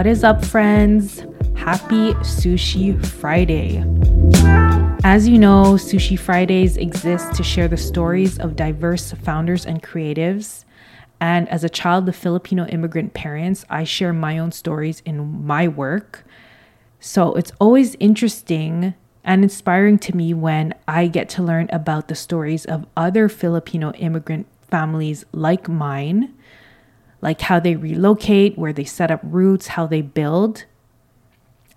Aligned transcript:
What 0.00 0.06
is 0.06 0.24
up, 0.24 0.42
friends? 0.42 1.26
Happy 1.54 2.14
Sushi 2.24 3.04
Friday. 3.04 3.84
As 5.04 5.28
you 5.28 5.36
know, 5.36 5.74
Sushi 5.74 6.18
Fridays 6.18 6.78
exist 6.78 7.34
to 7.34 7.42
share 7.42 7.68
the 7.68 7.76
stories 7.76 8.38
of 8.38 8.56
diverse 8.56 9.12
founders 9.12 9.66
and 9.66 9.82
creatives. 9.82 10.64
And 11.20 11.46
as 11.50 11.64
a 11.64 11.68
child 11.68 12.08
of 12.08 12.16
Filipino 12.16 12.64
immigrant 12.68 13.12
parents, 13.12 13.66
I 13.68 13.84
share 13.84 14.14
my 14.14 14.38
own 14.38 14.52
stories 14.52 15.02
in 15.04 15.44
my 15.44 15.68
work. 15.68 16.24
So 16.98 17.34
it's 17.34 17.52
always 17.60 17.94
interesting 18.00 18.94
and 19.22 19.42
inspiring 19.42 19.98
to 19.98 20.16
me 20.16 20.32
when 20.32 20.72
I 20.88 21.08
get 21.08 21.28
to 21.30 21.42
learn 21.42 21.68
about 21.74 22.08
the 22.08 22.14
stories 22.14 22.64
of 22.64 22.86
other 22.96 23.28
Filipino 23.28 23.92
immigrant 23.92 24.46
families 24.62 25.26
like 25.32 25.68
mine, 25.68 26.32
like 27.20 27.42
how 27.42 27.60
they 27.60 27.76
relocate, 27.76 28.56
where 28.56 28.72
they 28.72 28.84
set 28.84 29.10
up 29.10 29.20
roots, 29.22 29.68
how 29.68 29.86
they 29.86 30.02
build. 30.02 30.64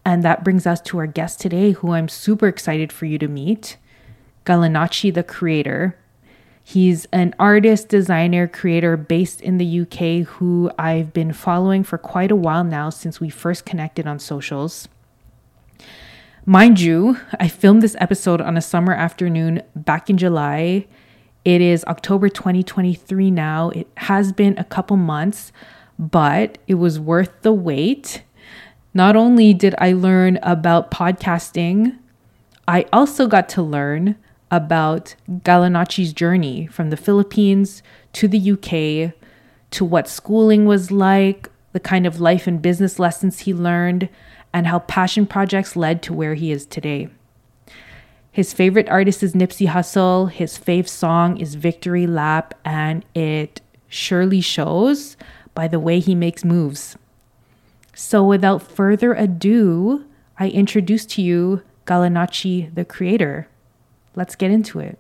And 0.06 0.24
that 0.24 0.44
brings 0.44 0.68
us 0.68 0.82
to 0.82 0.98
our 1.00 1.08
guest 1.08 1.40
today, 1.40 1.72
who 1.72 1.92
I'm 1.92 2.10
super 2.10 2.48
excited 2.48 2.92
for 2.92 3.06
you 3.06 3.18
to 3.20 3.28
meet 3.28 3.78
Galanacci, 4.46 5.14
the 5.14 5.24
creator. 5.24 5.98
He's 6.64 7.06
an 7.12 7.36
artist, 7.40 7.90
designer, 7.90 8.48
creator 8.48 8.96
based 8.96 9.42
in 9.42 9.58
the 9.58 9.82
UK 9.82 10.28
who 10.28 10.72
I've 10.78 11.14
been 11.14 11.34
following 11.34 11.84
for 11.84 11.98
quite 11.98 12.32
a 12.32 12.36
while 12.36 12.64
now 12.64 12.90
since 12.90 13.20
we 13.20 13.30
first 13.30 13.66
connected 13.66 14.08
on 14.08 14.20
socials. 14.20 14.88
Mind 16.46 16.80
you, 16.80 17.18
I 17.40 17.48
filmed 17.48 17.82
this 17.82 17.96
episode 18.00 18.42
on 18.42 18.58
a 18.58 18.62
summer 18.62 18.94
afternoon 18.94 19.62
back 19.76 20.10
in 20.10 20.18
July. 20.18 20.88
It 21.46 21.60
is 21.60 21.84
October 21.86 22.30
2023 22.30 23.30
now. 23.30 23.70
It 23.72 23.88
has 23.98 24.32
been 24.32 24.58
a 24.58 24.64
couple 24.64 24.96
months, 24.96 25.52
but 26.00 26.58
it 26.68 26.76
was 26.76 27.02
worth 27.02 27.42
the 27.42 27.52
wait. 27.52 28.24
Not 28.94 29.18
only 29.18 29.54
did 29.54 29.76
I 29.78 29.92
learn 29.92 30.40
about 30.42 30.90
podcasting, 30.90 31.98
I 32.66 32.86
also 32.94 33.28
got 33.28 33.50
to 33.50 33.62
learn 33.62 34.16
about 34.52 35.16
Galanacci's 35.30 36.14
journey 36.14 36.68
from 36.68 36.92
the 36.92 36.98
Philippines 36.98 37.84
to 38.14 38.30
the 38.30 38.52
UK, 38.52 39.14
to 39.72 39.84
what 39.84 40.08
schooling 40.08 40.66
was 40.66 40.92
like, 40.92 41.50
the 41.74 41.80
kind 41.80 42.06
of 42.06 42.22
life 42.22 42.48
and 42.48 42.62
business 42.62 43.00
lessons 43.00 43.40
he 43.40 43.54
learned, 43.54 44.08
and 44.54 44.68
how 44.68 44.80
passion 44.80 45.26
projects 45.26 45.76
led 45.76 46.02
to 46.04 46.14
where 46.14 46.36
he 46.36 46.54
is 46.54 46.66
today. 46.66 47.10
His 48.34 48.52
favorite 48.52 48.90
artist 48.90 49.22
is 49.22 49.34
Nipsey 49.34 49.68
Hussle. 49.68 50.32
His 50.32 50.58
fave 50.58 50.88
song 50.88 51.38
is 51.38 51.54
Victory 51.54 52.08
Lap, 52.08 52.56
and 52.66 53.06
it 53.14 53.62
surely 53.88 54.42
shows 54.42 55.16
by 55.54 55.68
the 55.68 55.80
way 55.80 56.00
he 56.00 56.16
makes 56.16 56.44
moves. 56.44 56.98
So, 57.94 58.24
without 58.24 58.64
further 58.64 59.14
ado, 59.14 60.06
I 60.40 60.50
introduce 60.50 61.06
to 61.14 61.22
you 61.22 61.62
Galanacci, 61.86 62.74
the 62.74 62.84
creator. 62.84 63.48
Let's 64.16 64.36
get 64.36 64.50
into 64.50 64.80
it. 64.80 64.98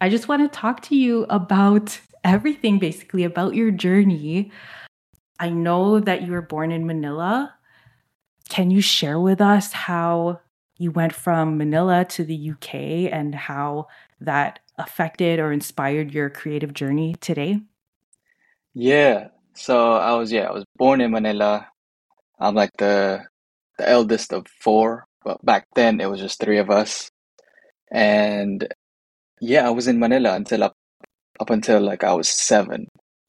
I 0.00 0.08
just 0.08 0.28
want 0.28 0.40
to 0.50 0.56
talk 0.56 0.82
to 0.82 0.94
you 0.94 1.26
about 1.28 1.98
everything, 2.22 2.78
basically, 2.78 3.24
about 3.24 3.56
your 3.56 3.72
journey 3.72 4.52
I 5.40 5.50
know 5.50 6.00
that 6.00 6.22
you 6.22 6.32
were 6.32 6.42
born 6.42 6.72
in 6.72 6.86
Manila. 6.86 7.54
Can 8.48 8.70
you 8.70 8.80
share 8.80 9.20
with 9.20 9.40
us 9.40 9.72
how 9.72 10.40
you 10.78 10.90
went 10.92 11.12
from 11.12 11.58
Manila 11.58 12.04
to 12.06 12.24
the 12.24 12.50
UK 12.52 13.12
and 13.12 13.34
how 13.34 13.88
that 14.20 14.60
affected 14.78 15.40
or 15.40 15.52
inspired 15.52 16.12
your 16.14 16.30
creative 16.30 16.72
journey 16.72 17.16
today? 17.20 17.60
Yeah. 18.74 19.28
So 19.54 19.92
I 19.94 20.14
was 20.14 20.30
yeah, 20.32 20.48
I 20.48 20.52
was 20.52 20.64
born 20.76 21.00
in 21.00 21.10
Manila. 21.10 21.66
I'm 22.38 22.54
like 22.54 22.70
the 22.78 23.24
the 23.78 23.88
eldest 23.88 24.32
of 24.32 24.46
four, 24.48 25.06
but 25.24 25.44
back 25.44 25.66
then 25.74 26.00
it 26.00 26.10
was 26.10 26.20
just 26.20 26.40
three 26.40 26.58
of 26.58 26.70
us. 26.70 27.10
And 27.90 28.68
yeah, 29.40 29.66
I 29.66 29.70
was 29.70 29.88
in 29.88 29.98
Manila 29.98 30.34
until 30.34 30.64
up 30.64 30.74
up 31.40 31.50
until 31.50 31.80
like 31.80 32.04
I 32.04 32.14
was 32.14 32.28
seven. 32.28 32.88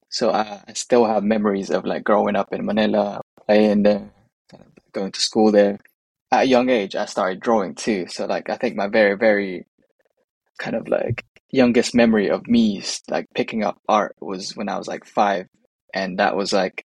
So 0.09 0.31
I, 0.31 0.61
I 0.67 0.73
still 0.73 1.05
have 1.05 1.23
memories 1.23 1.69
of 1.69 1.85
like 1.85 2.03
growing 2.03 2.35
up 2.35 2.53
in 2.53 2.65
Manila, 2.65 3.21
playing 3.45 3.83
there, 3.83 4.09
going 4.93 5.11
to 5.11 5.21
school 5.21 5.51
there. 5.51 5.79
At 6.31 6.43
a 6.43 6.47
young 6.47 6.69
age, 6.69 6.95
I 6.95 7.05
started 7.05 7.39
drawing 7.41 7.75
too. 7.75 8.07
So 8.07 8.25
like 8.25 8.49
I 8.49 8.57
think 8.57 8.75
my 8.75 8.87
very, 8.87 9.15
very 9.17 9.65
kind 10.59 10.75
of 10.75 10.87
like 10.87 11.23
youngest 11.51 11.95
memory 11.95 12.29
of 12.29 12.47
me 12.47 12.83
like 13.09 13.25
picking 13.35 13.63
up 13.63 13.77
art 13.89 14.15
was 14.21 14.55
when 14.55 14.69
I 14.69 14.77
was 14.77 14.87
like 14.87 15.05
five, 15.05 15.47
and 15.93 16.19
that 16.19 16.35
was 16.35 16.53
like 16.53 16.83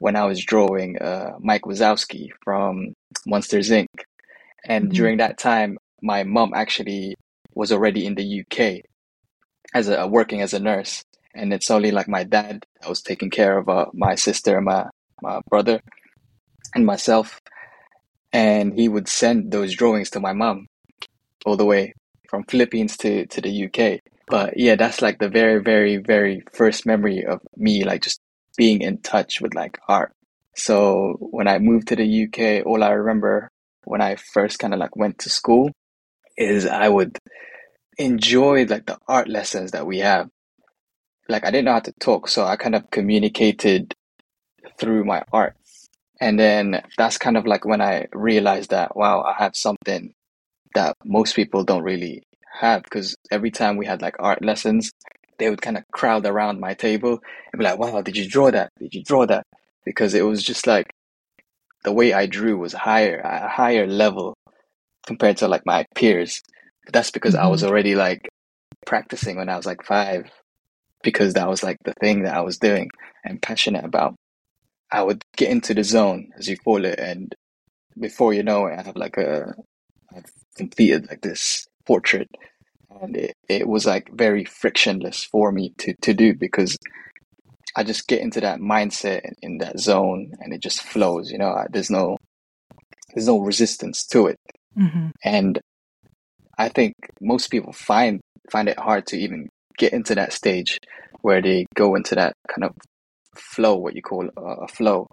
when 0.00 0.16
I 0.16 0.24
was 0.26 0.44
drawing 0.44 0.98
uh, 0.98 1.32
Mike 1.40 1.62
Wazowski 1.62 2.28
from 2.44 2.94
Monsters 3.26 3.70
Inc. 3.70 3.88
And 4.66 4.90
Mhm. 4.90 4.94
during 4.94 5.18
that 5.18 5.38
time, 5.38 5.78
my 6.02 6.24
mom 6.24 6.52
actually 6.54 7.16
was 7.54 7.72
already 7.72 8.06
in 8.06 8.14
the 8.16 8.24
UK 8.24 8.82
as 9.74 9.88
a 9.88 10.06
working 10.06 10.42
as 10.42 10.54
a 10.54 10.60
nurse 10.60 11.02
and 11.34 11.52
it's 11.54 11.70
only 11.70 11.90
like 11.92 12.08
my 12.08 12.24
dad 12.24 12.64
that 12.80 12.88
was 12.88 13.02
taking 13.02 13.30
care 13.30 13.58
of 13.58 13.68
uh, 13.68 13.86
my 13.94 14.14
sister, 14.16 14.60
my 14.60 14.86
my 15.22 15.40
brother, 15.50 15.80
and 16.74 16.86
myself, 16.86 17.40
and 18.32 18.74
he 18.74 18.88
would 18.88 19.08
send 19.08 19.52
those 19.52 19.74
drawings 19.74 20.10
to 20.10 20.20
my 20.20 20.32
mom 20.32 20.66
all 21.44 21.56
the 21.56 21.64
way 21.64 21.94
from 22.28 22.44
Philippines 22.44 22.96
to 22.98 23.26
to 23.26 23.40
the 23.40 23.64
UK. 23.66 24.00
But 24.28 24.54
yeah, 24.56 24.76
that's 24.76 25.02
like 25.02 25.18
the 25.18 25.28
very 25.28 25.60
very 25.60 25.96
very 25.98 26.42
first 26.52 26.86
memory 26.86 27.24
of 27.24 27.40
me 27.56 27.84
like 27.84 28.02
just 28.02 28.20
being 28.56 28.82
in 28.82 28.98
touch 28.98 29.40
with 29.40 29.54
like 29.54 29.78
art. 29.88 30.12
So 30.54 31.16
when 31.18 31.48
I 31.48 31.58
moved 31.58 31.88
to 31.88 31.96
the 31.96 32.24
UK, 32.24 32.66
all 32.66 32.82
I 32.82 32.90
remember 32.90 33.50
when 33.84 34.00
I 34.00 34.16
first 34.16 34.58
kind 34.58 34.74
of 34.74 34.80
like 34.80 34.96
went 34.96 35.18
to 35.20 35.30
school 35.30 35.70
is 36.36 36.66
I 36.66 36.88
would 36.88 37.18
enjoy 37.98 38.64
like 38.64 38.86
the 38.86 38.98
art 39.08 39.28
lessons 39.28 39.72
that 39.72 39.86
we 39.86 39.98
have 39.98 40.28
like 41.28 41.44
I 41.44 41.50
didn't 41.50 41.66
know 41.66 41.72
how 41.72 41.80
to 41.80 41.92
talk, 42.00 42.28
so 42.28 42.44
I 42.44 42.56
kind 42.56 42.74
of 42.74 42.90
communicated 42.90 43.94
through 44.78 45.04
my 45.04 45.22
art. 45.32 45.56
And 46.22 46.38
then 46.40 46.82
that's 46.96 47.18
kind 47.18 47.36
of 47.36 47.46
like 47.46 47.66
when 47.66 47.82
I 47.82 48.06
realized 48.14 48.70
that, 48.70 48.96
wow, 48.96 49.22
I 49.22 49.34
have 49.42 49.56
something 49.56 50.14
that 50.74 50.96
most 51.04 51.36
people 51.36 51.64
don't 51.64 51.84
really 51.84 52.22
have. 52.60 52.84
Because 52.84 53.16
every 53.32 53.50
time 53.50 53.76
we 53.76 53.86
had 53.86 54.02
like 54.02 54.16
art 54.20 54.44
lessons, 54.44 54.92
they 55.38 55.50
would 55.50 55.62
kind 55.62 55.78
of 55.78 55.84
crowd 55.92 56.26
around 56.26 56.60
my 56.60 56.74
table 56.74 57.20
and 57.52 57.58
be 57.58 57.64
like, 57.64 57.78
wow, 57.78 58.02
did 58.02 58.16
you 58.16 58.28
draw 58.28 58.52
that? 58.52 58.70
Did 58.80 58.94
you 58.94 59.04
draw 59.04 59.26
that? 59.26 59.44
Because 59.86 60.14
it 60.14 60.22
was 60.22 60.44
just 60.44 60.66
like 60.66 60.88
the 61.84 61.92
way 61.92 62.12
I 62.12 62.26
drew 62.26 62.58
was 62.58 62.74
higher, 62.74 63.20
a 63.24 63.48
higher 63.48 63.86
level 63.86 64.34
compared 65.06 65.38
to 65.38 65.48
like 65.48 65.66
my 65.66 65.86
peers. 65.96 66.42
But 66.86 66.94
that's 66.94 67.12
because 67.12 67.36
I 67.36 67.48
was 67.48 67.62
Mhm. 67.62 67.68
already 67.68 67.96
like 67.96 68.28
practicing 68.86 69.36
when 69.38 69.50
I 69.50 69.56
was 69.56 69.66
like 69.66 69.84
five 69.84 70.30
because 71.04 71.34
that 71.34 71.48
was 71.48 71.62
like 71.62 71.78
the 71.84 71.94
thing 72.00 72.24
that 72.24 72.36
I 72.36 72.42
was 72.42 72.58
doing 72.58 72.90
and 73.24 73.42
passionate 73.42 73.84
about. 73.86 74.14
I 74.92 75.02
would 75.02 75.24
get 75.36 75.50
into 75.50 75.74
the 75.74 75.84
zone, 75.84 76.30
as 76.38 76.48
you 76.48 76.56
call 76.56 76.84
it, 76.84 76.98
and 76.98 77.34
before 77.98 78.34
you 78.34 78.42
know 78.42 78.66
it, 78.66 78.78
I 78.78 78.82
have 78.82 78.96
like 78.96 79.16
a, 79.16 79.54
I've 80.14 80.30
completed 80.56 81.08
like 81.08 81.22
this 81.22 81.66
portrait, 81.86 82.28
and 83.00 83.16
it, 83.16 83.34
it 83.48 83.68
was 83.68 83.86
like 83.86 84.10
very 84.12 84.44
frictionless 84.44 85.24
for 85.24 85.50
me 85.52 85.72
to 85.78 85.94
to 86.02 86.14
do 86.14 86.34
because 86.34 86.76
I 87.76 87.84
just 87.84 88.06
get 88.06 88.20
into 88.20 88.40
that 88.40 88.60
mindset 88.60 89.22
in, 89.24 89.34
in 89.42 89.58
that 89.58 89.78
zone, 89.80 90.32
and 90.40 90.52
it 90.52 90.60
just 90.62 90.82
flows. 90.82 91.30
You 91.30 91.38
know, 91.38 91.64
there's 91.70 91.90
no 91.90 92.18
there's 93.14 93.26
no 93.26 93.38
resistance 93.40 94.04
to 94.08 94.26
it, 94.28 94.36
Mhm. 94.78 95.12
and 95.24 95.60
I 96.58 96.68
think 96.68 96.94
most 97.20 97.50
people 97.50 97.72
find 97.72 98.20
find 98.50 98.68
it 98.68 98.78
hard 98.78 99.06
to 99.08 99.16
even 99.16 99.48
get 99.78 99.92
into 99.92 100.14
that 100.14 100.32
stage 100.32 100.78
where 101.22 101.40
they 101.40 101.66
go 101.74 101.94
into 101.94 102.14
that 102.14 102.34
kind 102.48 102.64
of 102.64 102.72
flow, 103.36 103.76
what 103.76 103.94
you 103.96 104.02
call 104.02 104.28
a 104.36 104.68
flow. 104.68 105.08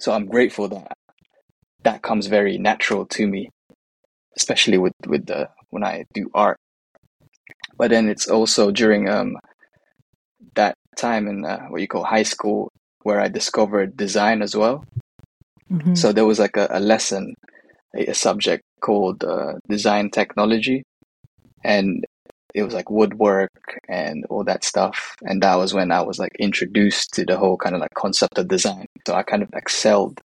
So 0.00 0.12
I'm 0.12 0.26
grateful 0.26 0.68
that 0.68 0.92
that 1.84 2.02
comes 2.02 2.26
very 2.26 2.58
natural 2.58 3.06
to 3.06 3.26
me, 3.26 3.50
especially 4.36 4.78
with 4.78 4.94
with 5.06 5.26
the 5.26 5.48
when 5.70 5.84
I 5.84 6.04
do 6.14 6.30
art. 6.34 6.58
But 7.76 7.90
then 7.90 8.08
it's 8.08 8.28
also 8.28 8.70
during 8.70 9.08
um 9.08 9.36
that 10.54 10.74
time 10.96 11.28
in 11.28 11.44
uh, 11.44 11.66
what 11.68 11.80
you 11.80 11.88
call 11.88 12.04
high 12.04 12.22
school 12.24 12.70
where 13.02 13.20
I 13.20 13.28
discovered 13.28 13.96
design 13.96 14.42
as 14.42 14.54
well. 14.56 14.84
Mhm. 15.70 15.96
So 15.96 16.12
there 16.12 16.26
was 16.26 16.38
like 16.38 16.56
a, 16.56 16.68
a 16.70 16.80
lesson, 16.80 17.34
a, 17.96 18.06
a 18.06 18.14
subject 18.14 18.62
called 18.80 19.24
uh, 19.24 19.54
design 19.68 20.10
technology, 20.10 20.84
and 21.64 22.04
it 22.54 22.62
was 22.62 22.74
like 22.74 22.90
woodwork 22.90 23.50
and 23.88 24.24
all 24.30 24.44
that 24.44 24.64
stuff. 24.64 25.16
And 25.22 25.42
that 25.42 25.56
was 25.56 25.74
when 25.74 25.90
I 25.90 26.02
was 26.02 26.18
like 26.18 26.32
introduced 26.38 27.14
to 27.14 27.24
the 27.24 27.36
whole 27.36 27.56
kind 27.56 27.74
of 27.74 27.80
like 27.80 27.94
concept 27.94 28.38
of 28.38 28.48
design. 28.48 28.86
So 29.06 29.14
I 29.14 29.22
kind 29.22 29.42
of 29.42 29.50
excelled 29.54 30.20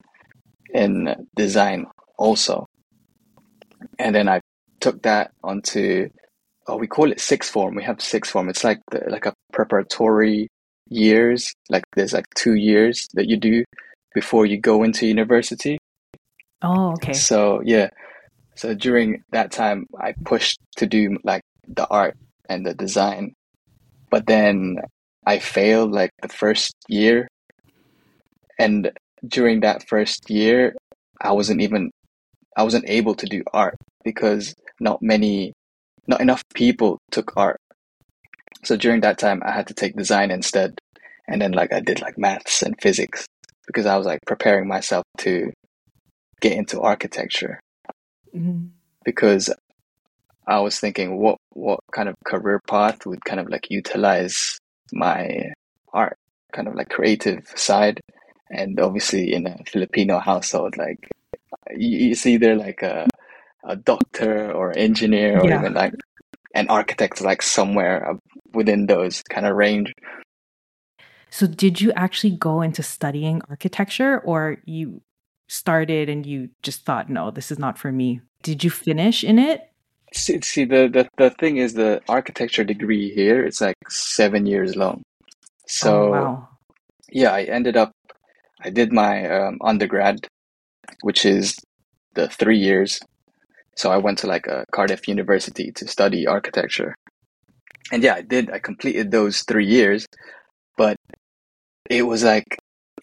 in 0.74 1.27
design 1.36 1.86
also. 2.18 2.68
And 4.00 4.16
then 4.16 4.27
I 4.27 4.42
took 4.80 5.01
that 5.04 5.31
onto, 5.44 6.10
oh, 6.68 6.77
we 6.77 6.88
call 6.88 7.12
it 7.12 7.19
sixth 7.19 7.51
form. 7.51 7.75
We 7.75 7.83
have 7.83 8.01
sixth 8.01 8.31
form. 8.31 8.50
It's 8.50 8.63
like 8.63 8.80
the, 8.92 9.04
like 9.07 9.25
a 9.25 9.33
preparatory 9.54 10.48
years. 10.89 11.54
Like 11.69 11.83
there's 11.95 12.13
like 12.13 12.25
two 12.36 12.56
years 12.56 13.07
that 13.13 13.27
you 13.27 13.38
do 13.38 13.63
before 14.13 14.45
you 14.45 14.60
go 14.60 14.83
into 14.83 15.06
university. 15.07 15.77
Oh, 16.62 16.94
okay. 16.94 17.13
So 17.13 17.62
yeah, 17.63 17.89
so 18.56 18.74
during 18.74 19.24
that 19.31 19.51
time, 19.51 19.86
I 20.00 20.13
pushed 20.24 20.60
to 20.77 20.88
do 20.88 21.18
like 21.24 21.42
the 21.68 21.88
art 21.90 22.16
and 22.50 22.66
the 22.66 22.74
design, 22.74 23.34
but 24.12 24.28
then 24.28 24.80
I 25.26 25.40
failed 25.40 25.92
like 25.92 26.12
the 26.22 26.30
first 26.30 26.74
year, 26.88 27.28
and 28.60 28.92
during 29.28 29.62
that 29.62 29.88
first 29.88 30.30
year, 30.30 30.76
I 31.22 31.32
wasn't 31.32 31.62
even 31.62 31.92
I 32.58 32.64
wasn't 32.64 32.90
able 32.90 33.16
to 33.16 33.26
do 33.26 33.44
art 33.54 33.76
because 34.04 34.54
not 34.80 35.02
many, 35.02 35.54
not 36.08 36.22
enough 36.22 36.44
people 36.54 37.00
took 37.12 37.34
art. 37.38 37.58
So 38.64 38.78
during 38.78 39.02
that 39.02 39.18
time, 39.18 39.42
I 39.46 39.52
had 39.52 39.68
to 39.68 39.74
take 39.74 39.96
design 39.96 40.32
instead, 40.32 40.78
and 41.28 41.42
then 41.42 41.52
like 41.52 41.74
I 41.74 41.80
did 41.80 42.02
like 42.02 42.18
maths 42.18 42.62
and 42.62 42.76
physics 42.82 43.26
because 43.68 43.86
I 43.86 43.98
was 43.98 44.06
like 44.06 44.20
preparing 44.28 44.68
myself 44.68 45.04
to 45.20 45.52
get 46.42 46.54
into 46.54 46.82
architecture 46.82 47.60
Mhm. 48.36 48.70
because 49.04 49.50
I 50.48 50.60
was 50.60 50.80
thinking 50.80 51.18
what 51.18 51.38
what 51.52 51.80
kind 51.92 52.10
of 52.10 52.16
career 52.26 52.62
path 52.68 53.06
would 53.06 53.24
kind 53.26 53.40
of 53.40 53.50
like 53.50 53.68
utilize 53.70 54.58
my 54.94 55.52
art, 55.94 56.18
kind 56.54 56.68
of 56.68 56.76
like 56.76 56.90
creative 56.90 57.48
side. 57.56 58.00
And 58.50 58.80
obviously 58.80 59.34
in 59.34 59.48
a 59.48 59.58
Filipino 59.66 60.20
household, 60.20 60.78
like 60.78 61.00
you- 61.72 62.12
it's 62.12 62.26
either 62.26 62.56
like 62.56 62.82
a 62.84 63.08
a 63.64 63.76
doctor 63.76 64.52
or 64.52 64.78
engineer 64.78 65.42
or 65.42 65.50
Yeah. 65.50 65.60
even 65.60 65.74
like 65.74 65.94
an 66.54 66.68
architect 66.70 67.22
like 67.22 67.42
somewhere 67.42 68.16
within 68.54 68.86
those 68.86 69.24
kind 69.24 69.48
of 69.48 69.56
range. 69.56 69.92
So, 71.32 71.48
did 71.48 71.82
you 71.82 71.92
actually 71.94 72.38
go 72.38 72.62
into 72.62 72.84
studying 72.84 73.42
architecture 73.50 74.20
or 74.20 74.58
you 74.66 75.02
started 75.50 76.08
and 76.08 76.26
you 76.26 76.50
just 76.62 76.86
thought, 76.86 77.10
no, 77.10 77.32
this 77.32 77.52
is 77.52 77.60
not 77.60 77.78
for 77.78 77.92
me? 77.92 78.22
Did 78.44 78.64
you 78.64 78.70
finish 78.70 79.24
in 79.24 79.40
it? 79.40 79.62
See, 80.16 80.42
see 80.42 80.66
the, 80.66 80.90
the 80.90 81.10
the 81.18 81.32
thing 81.32 81.58
is 81.58 81.76
the 81.76 82.02
architecture 82.10 82.64
degree 82.66 83.14
here 83.14 83.46
it's 83.46 83.62
like 83.62 83.78
seven 83.90 84.48
years 84.48 84.76
long. 84.76 85.04
oh, 85.82 86.02
So 86.02 86.08
wow. 86.08 86.50
yeah, 87.12 87.32
I 87.34 87.44
ended 87.44 87.78
up 87.78 87.92
I 88.64 88.70
did 88.72 88.94
my 88.94 89.30
um, 89.30 89.60
undergrad, 89.64 90.28
which 91.02 91.26
is 91.26 91.58
the 92.16 92.30
three 92.30 92.58
years. 92.60 93.00
So 93.78 93.92
I 93.92 93.98
went 93.98 94.20
to 94.20 94.28
like 94.28 94.48
a 94.48 94.66
Cardiff 94.74 95.08
University 95.08 95.72
to 95.74 95.88
study 95.88 96.28
architecture. 96.28 96.96
And 97.92 98.04
yeah, 98.04 98.16
I 98.16 98.22
did. 98.22 98.52
I 98.52 98.60
completed 98.60 99.12
those 99.12 99.44
three 99.44 99.68
years, 99.68 100.08
but 100.78 100.98
it 101.90 102.04
was 102.04 102.24
like 102.24 102.46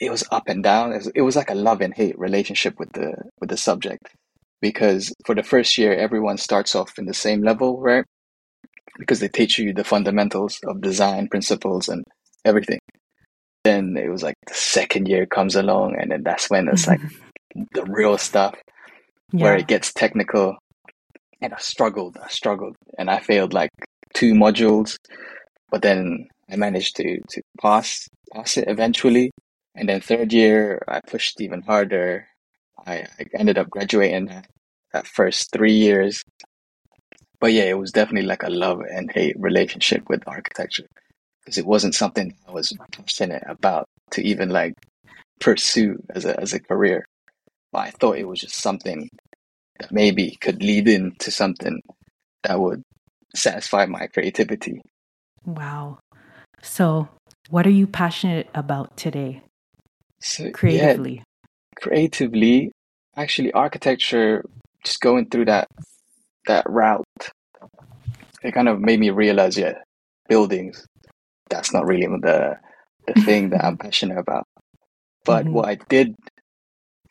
it 0.00 0.10
was 0.10 0.24
up 0.32 0.44
and 0.48 0.62
down. 0.62 0.92
It 0.92 0.98
was, 0.98 1.12
it 1.16 1.22
was 1.22 1.36
like 1.36 1.50
a 1.50 1.54
love 1.54 1.80
and 1.82 1.94
hate 1.94 2.18
relationship 2.18 2.78
with 2.78 2.92
the 2.94 3.14
with 3.40 3.50
the 3.50 3.56
subject 3.58 4.08
because 4.62 5.12
for 5.26 5.34
the 5.34 5.42
first 5.42 5.76
year 5.76 5.92
everyone 5.92 6.38
starts 6.38 6.74
off 6.74 6.98
in 6.98 7.04
the 7.04 7.12
same 7.12 7.42
level, 7.42 7.80
right? 7.80 8.04
Because 8.98 9.20
they 9.20 9.28
teach 9.28 9.58
you 9.58 9.74
the 9.74 9.84
fundamentals 9.84 10.58
of 10.66 10.80
design 10.80 11.28
principles 11.28 11.88
and 11.88 12.04
everything. 12.44 12.78
Then 13.64 13.96
it 13.96 14.08
was 14.08 14.22
like 14.22 14.36
the 14.46 14.54
second 14.54 15.08
year 15.08 15.26
comes 15.26 15.54
along, 15.54 15.96
and 16.00 16.10
then 16.10 16.22
that's 16.22 16.48
when 16.48 16.68
it's 16.68 16.86
like 16.86 17.00
mm-hmm. 17.00 17.62
the 17.74 17.84
real 17.84 18.16
stuff 18.18 18.56
where 19.30 19.56
it 19.56 19.66
gets 19.66 19.92
technical. 19.92 20.56
And 21.40 21.52
I 21.52 21.58
struggled, 21.58 22.16
I 22.22 22.28
struggled, 22.28 22.76
and 22.98 23.10
I 23.10 23.18
failed 23.18 23.52
like 23.52 23.70
two 24.14 24.34
modules, 24.34 24.96
but 25.70 25.82
then 25.82 26.28
I 26.50 26.56
managed 26.56 26.96
to 26.96 27.20
to 27.30 27.42
pass 27.60 28.08
pass 28.32 28.56
it 28.56 28.68
eventually. 28.68 29.30
And 29.74 29.88
then 29.88 30.00
third 30.00 30.32
year, 30.32 30.82
I 30.86 31.00
pushed 31.06 31.40
even 31.40 31.62
harder. 31.62 32.26
I, 32.86 33.06
I 33.18 33.26
ended 33.34 33.58
up 33.58 33.70
graduating 33.70 34.26
that, 34.92 35.06
first 35.06 35.50
three 35.52 35.72
years. 35.72 36.22
But 37.40 37.52
yeah, 37.52 37.64
it 37.64 37.78
was 37.78 37.92
definitely 37.92 38.28
like 38.28 38.42
a 38.42 38.50
love 38.50 38.80
and 38.80 39.10
hate 39.10 39.36
relationship 39.38 40.08
with 40.08 40.22
architecture 40.26 40.86
because 41.40 41.58
it 41.58 41.66
wasn't 41.66 41.94
something 41.94 42.34
I 42.46 42.52
was 42.52 42.72
passionate 42.92 43.42
about 43.46 43.86
to 44.12 44.22
even 44.22 44.50
like 44.50 44.74
pursue 45.40 45.96
as 46.14 46.24
a 46.24 46.38
as 46.38 46.52
a 46.52 46.60
career. 46.60 47.04
But 47.72 47.78
I 47.80 47.90
thought 47.90 48.18
it 48.18 48.28
was 48.28 48.40
just 48.40 48.56
something 48.56 49.08
that 49.80 49.90
maybe 49.90 50.36
could 50.40 50.62
lead 50.62 50.88
into 50.88 51.30
something 51.30 51.80
that 52.44 52.60
would 52.60 52.82
satisfy 53.34 53.86
my 53.86 54.06
creativity. 54.06 54.80
Wow. 55.44 55.98
So, 56.62 57.08
what 57.50 57.66
are 57.66 57.70
you 57.70 57.86
passionate 57.86 58.48
about 58.54 58.96
today, 58.96 59.42
So 60.20 60.44
yeah, 60.62 60.96
creatively? 61.80 62.72
actually 63.16 63.52
architecture, 63.52 64.42
just 64.84 65.00
going 65.00 65.28
through 65.28 65.44
that 65.46 65.68
that 66.46 66.64
route, 66.68 67.04
it 68.42 68.52
kind 68.54 68.68
of 68.68 68.80
made 68.80 69.00
me 69.00 69.10
realize, 69.10 69.56
yeah, 69.58 69.74
buildings, 70.28 70.86
that's 71.50 71.72
not 71.74 71.86
really 71.86 72.06
the 72.06 72.56
the 73.06 73.14
thing 73.22 73.50
that 73.50 73.64
I'm 73.64 73.76
passionate 73.86 74.18
about. 74.18 74.44
But 75.24 75.46
Mhm. 75.46 75.52
what 75.52 75.68
I 75.68 75.74
did 75.88 76.14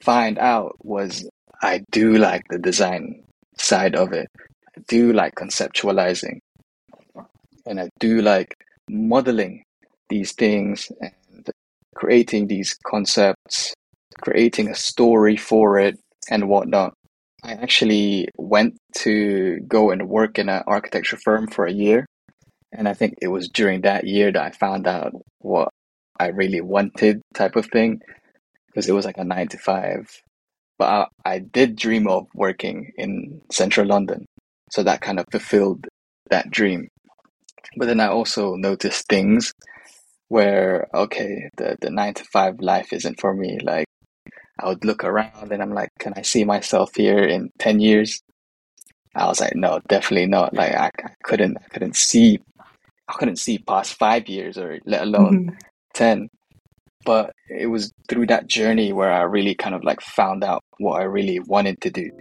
find 0.01 0.37
out 0.39 0.75
was 0.83 1.29
I 1.61 1.83
do 1.91 2.17
like 2.17 2.43
the 2.49 2.59
design 2.59 3.23
side 3.57 3.95
of 3.95 4.13
it. 4.13 4.27
I 4.77 4.81
do 4.87 5.13
like 5.13 5.35
conceptualizing 5.35 6.39
and 7.65 7.79
I 7.79 7.89
do 7.99 8.21
like 8.21 8.55
modeling 8.89 9.63
these 10.09 10.33
things 10.33 10.91
and 11.01 11.49
creating 11.95 12.47
these 12.47 12.75
concepts, 12.87 13.73
creating 14.21 14.69
a 14.69 14.75
story 14.75 15.37
for 15.37 15.79
it 15.79 15.97
and 16.29 16.49
whatnot. 16.49 16.93
I 17.43 17.53
actually 17.53 18.27
went 18.37 18.77
to 18.99 19.59
go 19.67 19.91
and 19.91 20.07
work 20.07 20.37
in 20.37 20.49
an 20.49 20.63
architecture 20.67 21.17
firm 21.17 21.47
for 21.47 21.65
a 21.65 21.71
year. 21.71 22.05
And 22.71 22.87
I 22.87 22.93
think 22.93 23.15
it 23.21 23.27
was 23.27 23.49
during 23.49 23.81
that 23.81 24.05
year 24.05 24.31
that 24.31 24.41
I 24.41 24.51
found 24.51 24.87
out 24.87 25.13
what 25.39 25.69
I 26.19 26.27
really 26.27 26.61
wanted 26.61 27.21
type 27.33 27.55
of 27.55 27.65
thing 27.67 27.99
because 28.67 28.87
it 28.87 28.93
was 28.93 29.05
like 29.05 29.17
a 29.17 29.23
nine 29.23 29.47
to 29.49 29.57
five. 29.57 30.07
But 30.77 31.09
I, 31.25 31.33
I 31.35 31.39
did 31.39 31.75
dream 31.75 32.07
of 32.07 32.27
working 32.33 32.91
in 32.97 33.41
central 33.51 33.87
London. 33.87 34.25
So 34.71 34.83
that 34.83 35.01
kind 35.01 35.19
of 35.19 35.25
fulfilled 35.31 35.87
that 36.29 36.49
dream. 36.49 36.87
But 37.77 37.87
then 37.87 37.99
I 37.99 38.07
also 38.07 38.55
noticed 38.55 39.07
things 39.07 39.51
where, 40.29 40.87
okay, 40.93 41.49
the, 41.57 41.77
the 41.81 41.89
nine 41.89 42.13
to 42.15 42.23
five 42.23 42.61
life 42.61 42.93
isn't 42.93 43.19
for 43.19 43.33
me. 43.33 43.59
Like, 43.61 43.85
I 44.59 44.67
would 44.67 44.85
look 44.85 45.03
around 45.03 45.51
and 45.51 45.61
I'm 45.61 45.73
like, 45.73 45.89
can 45.99 46.13
I 46.15 46.21
see 46.21 46.43
myself 46.43 46.95
here 46.95 47.23
in 47.23 47.49
10 47.59 47.79
years? 47.79 48.21
I 49.15 49.25
was 49.27 49.41
like, 49.41 49.55
no, 49.55 49.79
definitely 49.87 50.27
not. 50.27 50.53
Like, 50.53 50.73
I, 50.73 50.87
I 50.87 51.09
couldn't, 51.23 51.57
I 51.57 51.67
couldn't 51.69 51.95
see, 51.95 52.39
I 53.07 53.13
couldn't 53.13 53.37
see 53.37 53.57
past 53.57 53.95
five 53.95 54.27
years 54.27 54.57
or 54.57 54.79
let 54.85 55.01
alone 55.01 55.49
Mhm. 55.49 55.57
10. 55.93 56.29
But 57.03 57.33
it 57.49 57.65
was 57.67 57.91
through 58.07 58.27
that 58.27 58.47
journey 58.47 58.93
where 58.93 59.11
I 59.11 59.21
really 59.23 59.55
kind 59.55 59.73
of 59.73 59.83
like 59.83 60.01
found 60.01 60.43
out 60.43 60.63
what 60.77 61.01
I 61.01 61.03
really 61.03 61.39
wanted 61.39 61.81
to 61.81 61.89
do. 61.89 62.11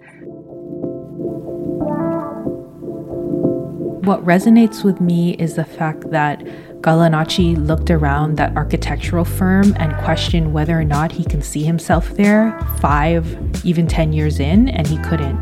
What 4.02 4.24
resonates 4.24 4.82
with 4.82 5.00
me 5.00 5.34
is 5.34 5.54
the 5.56 5.64
fact 5.64 6.10
that 6.10 6.42
Galanacci 6.80 7.56
looked 7.66 7.90
around 7.90 8.38
that 8.38 8.56
architectural 8.56 9.26
firm 9.26 9.74
and 9.76 9.94
questioned 9.98 10.54
whether 10.54 10.80
or 10.80 10.84
not 10.84 11.12
he 11.12 11.24
can 11.24 11.42
see 11.42 11.62
himself 11.62 12.08
there 12.16 12.58
five, 12.80 13.26
even 13.66 13.86
10 13.86 14.14
years 14.14 14.40
in, 14.40 14.70
and 14.70 14.86
he 14.86 14.96
couldn't. 14.98 15.36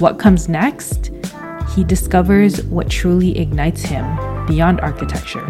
What 0.00 0.18
comes 0.18 0.48
next? 0.48 1.12
He 1.76 1.84
discovers 1.84 2.64
what 2.64 2.90
truly 2.90 3.38
ignites 3.38 3.82
him 3.82 4.04
beyond 4.46 4.80
architecture. 4.80 5.46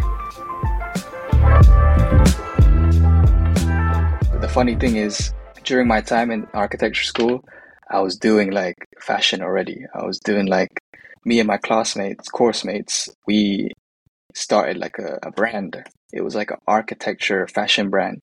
The 4.40 4.50
funny 4.52 4.74
thing 4.74 4.96
is, 4.96 5.32
during 5.64 5.88
my 5.88 6.02
time 6.02 6.30
in 6.30 6.46
architecture 6.52 7.04
school, 7.04 7.42
I 7.90 8.00
was 8.00 8.18
doing 8.18 8.50
like 8.50 8.76
fashion 9.00 9.40
already. 9.40 9.86
I 9.94 10.04
was 10.04 10.18
doing 10.18 10.46
like 10.46 10.82
me 11.24 11.40
and 11.40 11.46
my 11.46 11.56
classmates, 11.56 12.28
course 12.28 12.62
mates, 12.62 13.08
we 13.26 13.70
started 14.34 14.78
like 14.78 14.98
a, 14.98 15.18
a 15.22 15.30
brand. 15.30 15.82
It 16.12 16.22
was 16.22 16.34
like 16.34 16.50
an 16.50 16.58
architecture 16.66 17.46
fashion 17.48 17.90
brand. 17.90 18.20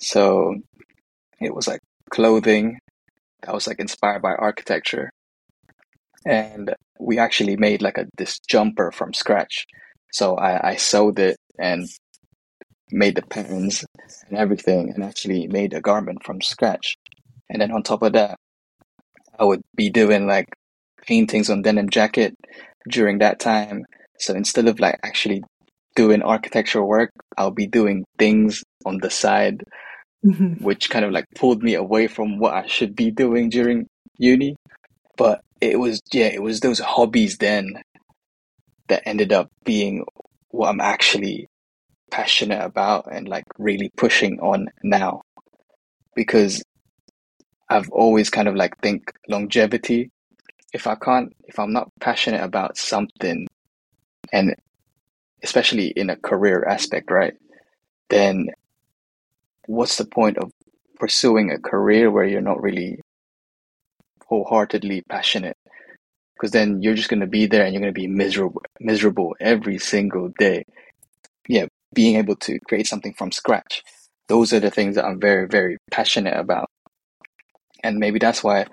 So 0.00 0.56
it 1.40 1.54
was 1.54 1.68
like 1.68 1.80
clothing 2.10 2.78
that 3.42 3.54
was 3.54 3.66
like 3.66 3.80
inspired 3.80 4.22
by 4.22 4.34
architecture. 4.34 5.10
And 6.26 6.74
we 7.00 7.18
actually 7.18 7.56
made 7.56 7.82
like 7.82 7.98
a 7.98 8.06
this 8.16 8.38
jumper 8.48 8.90
from 8.92 9.14
scratch. 9.14 9.66
So 10.12 10.36
I, 10.36 10.70
I 10.70 10.76
sewed 10.76 11.18
it 11.18 11.36
and 11.58 11.88
made 12.90 13.16
the 13.16 13.22
patterns 13.22 13.84
and 14.28 14.38
everything 14.38 14.92
and 14.94 15.04
actually 15.04 15.46
made 15.46 15.74
a 15.74 15.80
garment 15.80 16.24
from 16.24 16.40
scratch. 16.40 16.96
And 17.50 17.60
then 17.60 17.72
on 17.72 17.82
top 17.82 18.02
of 18.02 18.12
that, 18.14 18.38
I 19.38 19.44
would 19.44 19.62
be 19.74 19.90
doing 19.90 20.26
like 20.26 20.48
paintings 21.06 21.50
on 21.50 21.62
denim 21.62 21.88
jacket 21.90 22.34
during 22.88 23.18
that 23.18 23.40
time. 23.40 23.84
So 24.18 24.34
instead 24.34 24.68
of 24.68 24.80
like 24.80 24.98
actually 25.02 25.42
doing 25.96 26.22
architectural 26.22 26.86
work, 26.86 27.10
I'll 27.36 27.50
be 27.50 27.66
doing 27.66 28.04
things 28.18 28.62
on 28.84 28.98
the 28.98 29.10
side 29.10 29.62
mm-hmm. 30.24 30.62
which 30.64 30.90
kind 30.90 31.04
of 31.04 31.12
like 31.12 31.26
pulled 31.34 31.62
me 31.62 31.74
away 31.74 32.06
from 32.06 32.38
what 32.38 32.54
I 32.54 32.66
should 32.66 32.94
be 32.94 33.10
doing 33.10 33.48
during 33.48 33.86
uni. 34.16 34.56
But 35.16 35.40
it 35.60 35.78
was, 35.78 36.00
yeah, 36.12 36.26
it 36.26 36.42
was 36.42 36.60
those 36.60 36.78
hobbies 36.78 37.38
then 37.38 37.82
that 38.88 39.02
ended 39.06 39.32
up 39.32 39.48
being 39.64 40.04
what 40.50 40.68
I'm 40.68 40.80
actually 40.80 41.48
passionate 42.10 42.64
about 42.64 43.12
and 43.12 43.28
like 43.28 43.44
really 43.58 43.90
pushing 43.96 44.38
on 44.40 44.68
now. 44.82 45.22
Because 46.14 46.62
I've 47.68 47.90
always 47.90 48.30
kind 48.30 48.48
of 48.48 48.54
like 48.54 48.78
think 48.80 49.12
longevity. 49.28 50.10
If 50.72 50.86
I 50.86 50.96
can't, 50.96 51.32
if 51.44 51.58
I'm 51.58 51.72
not 51.72 51.90
passionate 52.00 52.42
about 52.42 52.76
something, 52.76 53.46
and 54.32 54.54
especially 55.42 55.88
in 55.88 56.10
a 56.10 56.16
career 56.16 56.64
aspect, 56.64 57.10
right, 57.10 57.34
then 58.10 58.48
what's 59.66 59.96
the 59.96 60.04
point 60.04 60.38
of 60.38 60.52
pursuing 60.96 61.50
a 61.50 61.58
career 61.58 62.10
where 62.10 62.24
you're 62.24 62.40
not 62.40 62.62
really 62.62 63.00
wholeheartedly 64.26 65.02
passionate? 65.08 65.56
Because 66.34 66.52
then 66.52 66.82
you're 66.82 66.94
just 66.94 67.08
going 67.08 67.20
to 67.20 67.26
be 67.26 67.46
there 67.46 67.64
and 67.64 67.74
you're 67.74 67.82
going 67.82 67.92
to 67.94 68.00
be 68.00 68.06
miserable, 68.06 68.62
miserable 68.80 69.34
every 69.40 69.78
single 69.78 70.30
day. 70.38 70.64
Yeah, 71.48 71.66
being 71.94 72.16
able 72.16 72.36
to 72.36 72.58
create 72.68 72.86
something 72.86 73.14
from 73.14 73.32
scratch. 73.32 73.82
Those 74.28 74.52
are 74.52 74.60
the 74.60 74.70
things 74.70 74.94
that 74.96 75.04
I'm 75.04 75.20
very, 75.20 75.48
very 75.48 75.78
passionate 75.90 76.36
about 76.36 76.68
and 77.82 77.98
maybe 77.98 78.18
that's 78.18 78.42
why 78.42 78.66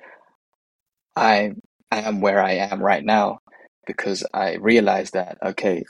I 1.15 1.53
I 1.91 2.01
am 2.01 2.21
where 2.21 2.41
I 2.41 2.53
am 2.53 2.81
right 2.81 3.03
now 3.03 3.39
because 3.85 4.25
I 4.33 4.55
realized 4.55 5.13
that 5.13 5.37
okay, 5.43 5.83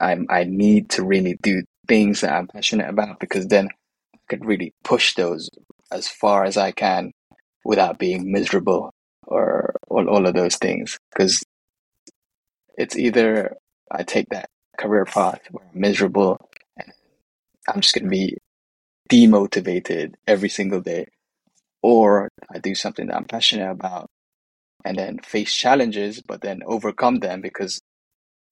I'm 0.00 0.26
I 0.30 0.44
need 0.44 0.90
to 0.90 1.04
really 1.04 1.38
do 1.42 1.62
things 1.88 2.22
that 2.22 2.32
I'm 2.34 2.48
passionate 2.48 2.88
about 2.88 3.20
because 3.20 3.46
then 3.48 3.68
I 4.14 4.18
could 4.28 4.44
really 4.44 4.72
push 4.84 5.14
those 5.14 5.50
as 5.92 6.08
far 6.08 6.44
as 6.44 6.56
I 6.56 6.72
can 6.72 7.12
without 7.64 7.98
being 7.98 8.32
miserable 8.32 8.92
or 9.26 9.76
all, 9.88 10.08
all 10.08 10.26
of 10.26 10.34
those 10.34 10.56
things. 10.56 10.98
Because 11.12 11.42
it's 12.76 12.96
either 12.96 13.56
I 13.90 14.02
take 14.02 14.28
that 14.30 14.50
career 14.78 15.04
path 15.04 15.40
where 15.50 15.66
I'm 15.72 15.80
miserable 15.80 16.38
and 16.78 16.92
I'm 17.68 17.80
just 17.80 17.94
going 17.94 18.04
to 18.04 18.10
be 18.10 18.38
demotivated 19.10 20.14
every 20.26 20.48
single 20.48 20.80
day 20.80 21.06
or 21.82 22.28
I 22.52 22.58
do 22.58 22.74
something 22.74 23.06
that 23.08 23.16
I'm 23.16 23.24
passionate 23.26 23.70
about 23.70 24.08
and 24.84 24.98
then 24.98 25.18
face 25.18 25.52
challenges, 25.54 26.20
but 26.20 26.42
then 26.42 26.60
overcome 26.66 27.20
them 27.20 27.40
because 27.40 27.80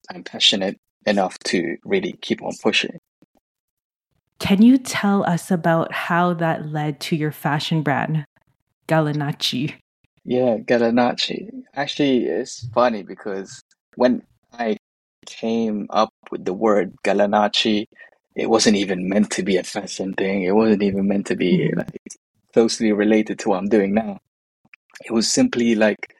I'm 0.09 0.23
passionate 0.23 0.79
enough 1.05 1.37
to 1.39 1.77
really 1.83 2.13
keep 2.21 2.41
on 2.41 2.53
pushing. 2.61 2.99
Can 4.39 4.61
you 4.61 4.77
tell 4.77 5.23
us 5.23 5.51
about 5.51 5.93
how 5.93 6.33
that 6.33 6.67
led 6.67 6.99
to 7.01 7.15
your 7.15 7.31
fashion 7.31 7.81
brand, 7.81 8.25
Galanacci? 8.87 9.75
Yeah, 10.25 10.57
Galanacci. 10.57 11.49
Actually, 11.75 12.25
it's 12.25 12.67
funny 12.73 13.03
because 13.03 13.61
when 13.95 14.23
I 14.53 14.77
came 15.25 15.87
up 15.89 16.13
with 16.31 16.45
the 16.45 16.53
word 16.53 16.93
Galanacci, 17.03 17.87
it 18.35 18.49
wasn't 18.49 18.77
even 18.77 19.07
meant 19.07 19.31
to 19.31 19.43
be 19.43 19.57
a 19.57 19.63
fashion 19.63 20.13
thing. 20.13 20.43
It 20.43 20.55
wasn't 20.55 20.83
even 20.83 21.07
meant 21.07 21.27
to 21.27 21.35
be 21.35 21.59
mm-hmm. 21.59 21.79
like 21.79 22.01
closely 22.53 22.91
related 22.91 23.39
to 23.39 23.49
what 23.49 23.59
I'm 23.59 23.69
doing 23.69 23.93
now. 23.93 24.19
It 25.05 25.11
was 25.11 25.31
simply 25.31 25.75
like, 25.75 26.15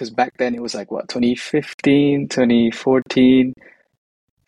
because 0.00 0.10
back 0.10 0.32
then 0.38 0.54
it 0.54 0.62
was 0.62 0.74
like 0.74 0.90
what 0.90 1.10
2015, 1.10 2.28
2014. 2.28 3.52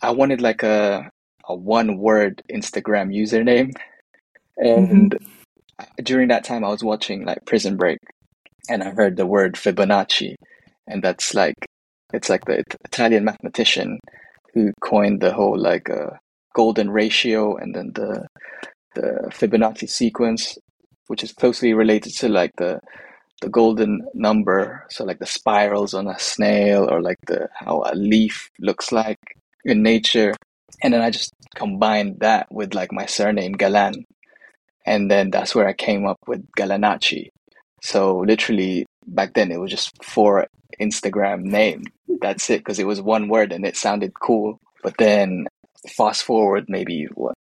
I 0.01 0.11
wanted 0.11 0.41
like 0.41 0.63
a 0.63 1.11
a 1.47 1.55
one 1.55 1.99
word 1.99 2.41
Instagram 2.51 3.15
username, 3.15 3.75
and 4.57 5.11
mm-hmm. 5.11 6.03
during 6.05 6.29
that 6.29 6.45
time 6.45 6.65
I 6.65 6.71
was 6.71 6.83
watching 6.83 7.27
like 7.27 7.45
Prison 7.45 7.77
Break, 7.77 7.99
and 8.71 8.83
I 8.83 8.93
heard 8.93 9.19
the 9.19 9.27
word 9.27 9.57
Fibonacci, 9.57 10.37
and 10.87 11.05
that's 11.05 11.35
like 11.35 11.57
it's 12.15 12.31
like 12.31 12.47
the 12.47 12.65
Italian 12.87 13.25
mathematician 13.25 13.99
who 14.55 14.73
coined 14.81 15.21
the 15.21 15.35
whole 15.35 15.59
like 15.59 15.91
uh, 15.91 16.17
golden 16.55 16.89
ratio 16.89 17.57
and 17.57 17.75
then 17.75 17.93
the 17.95 18.27
the 18.95 19.31
Fibonacci 19.31 19.89
sequence 19.89 20.57
which 21.09 21.23
is 21.23 21.33
closely 21.33 21.75
related 21.75 22.13
to 22.15 22.29
like 22.29 22.53
the 22.57 22.79
the 23.43 23.49
golden 23.49 24.07
number 24.15 24.87
so 24.89 25.05
like 25.05 25.19
the 25.19 25.27
spirals 25.27 25.93
on 25.95 26.07
a 26.07 26.19
snail 26.19 26.89
or 26.89 27.03
like 27.03 27.19
the 27.27 27.49
how 27.55 27.83
a 27.85 27.95
leaf 27.95 28.51
looks 28.59 28.93
like 28.93 29.19
in 29.65 29.83
nature. 29.83 30.35
And 30.83 30.95
then 30.95 31.03
i 31.03 31.11
just 31.11 31.33
combined 31.55 32.21
that 32.21 32.51
with 32.51 32.75
like 32.75 32.93
my 32.93 33.07
surname 33.07 33.53
galan. 33.53 34.05
And 34.87 35.11
then 35.11 35.31
that's 35.31 35.55
where 35.55 35.69
i 35.69 35.73
came 35.73 36.07
up 36.07 36.19
with 36.27 36.47
Galanacci. 36.59 37.29
So 37.83 38.19
literally 38.19 38.87
back 39.07 39.35
then 39.35 39.51
it 39.51 39.61
was 39.61 39.71
just 39.71 40.03
four 40.05 40.47
instagram 40.81 41.43
name 41.43 41.83
that's 42.23 42.49
it 42.49 42.61
because 42.61 42.79
it 42.79 42.87
was 42.87 43.03
one 43.03 43.29
word 43.29 43.53
and 43.53 43.67
it 43.67 43.77
sounded 43.77 44.13
cool. 44.15 44.59
But 44.83 44.95
then 44.99 45.47
fast 45.89 46.23
forward 46.23 46.67
maybe 46.69 47.09
what 47.15 47.35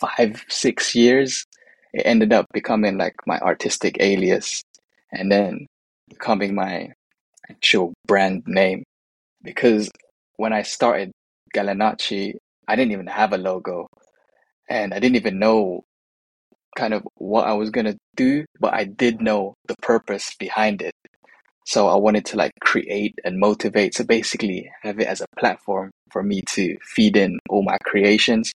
five 0.00 0.44
six 0.48 0.94
years 0.94 1.46
it 1.94 2.02
ended 2.04 2.32
up 2.32 2.46
becoming 2.52 2.98
like 2.98 3.14
my 3.26 3.38
artistic 3.38 3.96
alias 4.00 4.62
and 5.18 5.30
then 5.30 5.66
becoming 6.08 6.54
my 6.54 6.90
actual 7.50 7.92
brand 8.06 8.42
name. 8.46 8.84
Because 9.42 9.90
when 10.36 10.52
I 10.52 10.62
started 10.62 11.12
Galanacci, 11.54 12.34
I 12.68 12.76
didn't 12.76 12.92
even 12.92 13.06
have 13.06 13.32
a 13.32 13.38
logo 13.38 13.86
and 14.68 14.92
I 14.92 14.98
didn't 14.98 15.16
even 15.16 15.38
know 15.38 15.82
kind 16.76 16.94
of 16.94 17.06
what 17.14 17.46
I 17.46 17.54
was 17.54 17.70
going 17.70 17.86
to 17.86 17.96
do, 18.16 18.44
but 18.60 18.74
I 18.74 18.84
did 18.84 19.20
know 19.20 19.54
the 19.66 19.76
purpose 19.82 20.34
behind 20.38 20.82
it. 20.82 20.92
So 21.66 21.88
I 21.88 21.96
wanted 21.96 22.24
to 22.26 22.36
like 22.36 22.52
create 22.60 23.14
and 23.24 23.40
motivate. 23.40 23.94
So 23.94 24.04
basically 24.04 24.70
have 24.82 25.00
it 25.00 25.08
as 25.08 25.20
a 25.20 25.26
platform 25.38 25.90
for 26.12 26.22
me 26.22 26.42
to 26.50 26.76
feed 26.82 27.16
in 27.16 27.38
all 27.48 27.62
my 27.62 27.78
creations, 27.84 28.52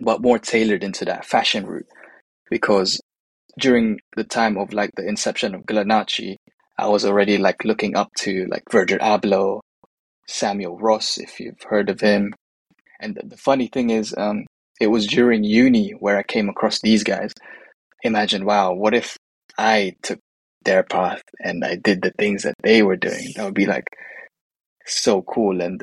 but 0.00 0.22
more 0.22 0.38
tailored 0.38 0.84
into 0.84 1.04
that 1.06 1.24
fashion 1.24 1.66
route 1.66 1.86
because 2.50 3.00
during 3.58 4.00
the 4.16 4.24
time 4.24 4.56
of 4.56 4.72
like 4.72 4.90
the 4.96 5.06
inception 5.06 5.54
of 5.54 5.62
Galanacci, 5.62 6.36
I 6.78 6.88
was 6.88 7.04
already 7.04 7.38
like 7.38 7.64
looking 7.64 7.96
up 7.96 8.10
to 8.18 8.46
like 8.50 8.64
Virgil 8.70 8.98
Abloh, 8.98 9.60
Samuel 10.26 10.78
Ross, 10.78 11.18
if 11.18 11.38
you've 11.38 11.62
heard 11.62 11.90
of 11.90 12.00
him. 12.00 12.32
And 13.00 13.20
the 13.22 13.36
funny 13.36 13.68
thing 13.68 13.90
is, 13.90 14.14
um, 14.16 14.46
it 14.80 14.86
was 14.86 15.06
during 15.06 15.44
uni 15.44 15.90
where 15.90 16.18
I 16.18 16.22
came 16.22 16.48
across 16.48 16.80
these 16.80 17.04
guys. 17.04 17.32
Imagine, 18.02 18.44
wow, 18.44 18.72
what 18.72 18.94
if 18.94 19.16
I 19.58 19.96
took 20.02 20.18
their 20.64 20.82
path 20.82 21.22
and 21.40 21.64
I 21.64 21.76
did 21.76 22.02
the 22.02 22.12
things 22.18 22.42
that 22.42 22.54
they 22.62 22.82
were 22.82 22.96
doing? 22.96 23.32
That 23.36 23.44
would 23.44 23.54
be 23.54 23.66
like 23.66 23.86
so 24.86 25.22
cool 25.22 25.60
and 25.60 25.82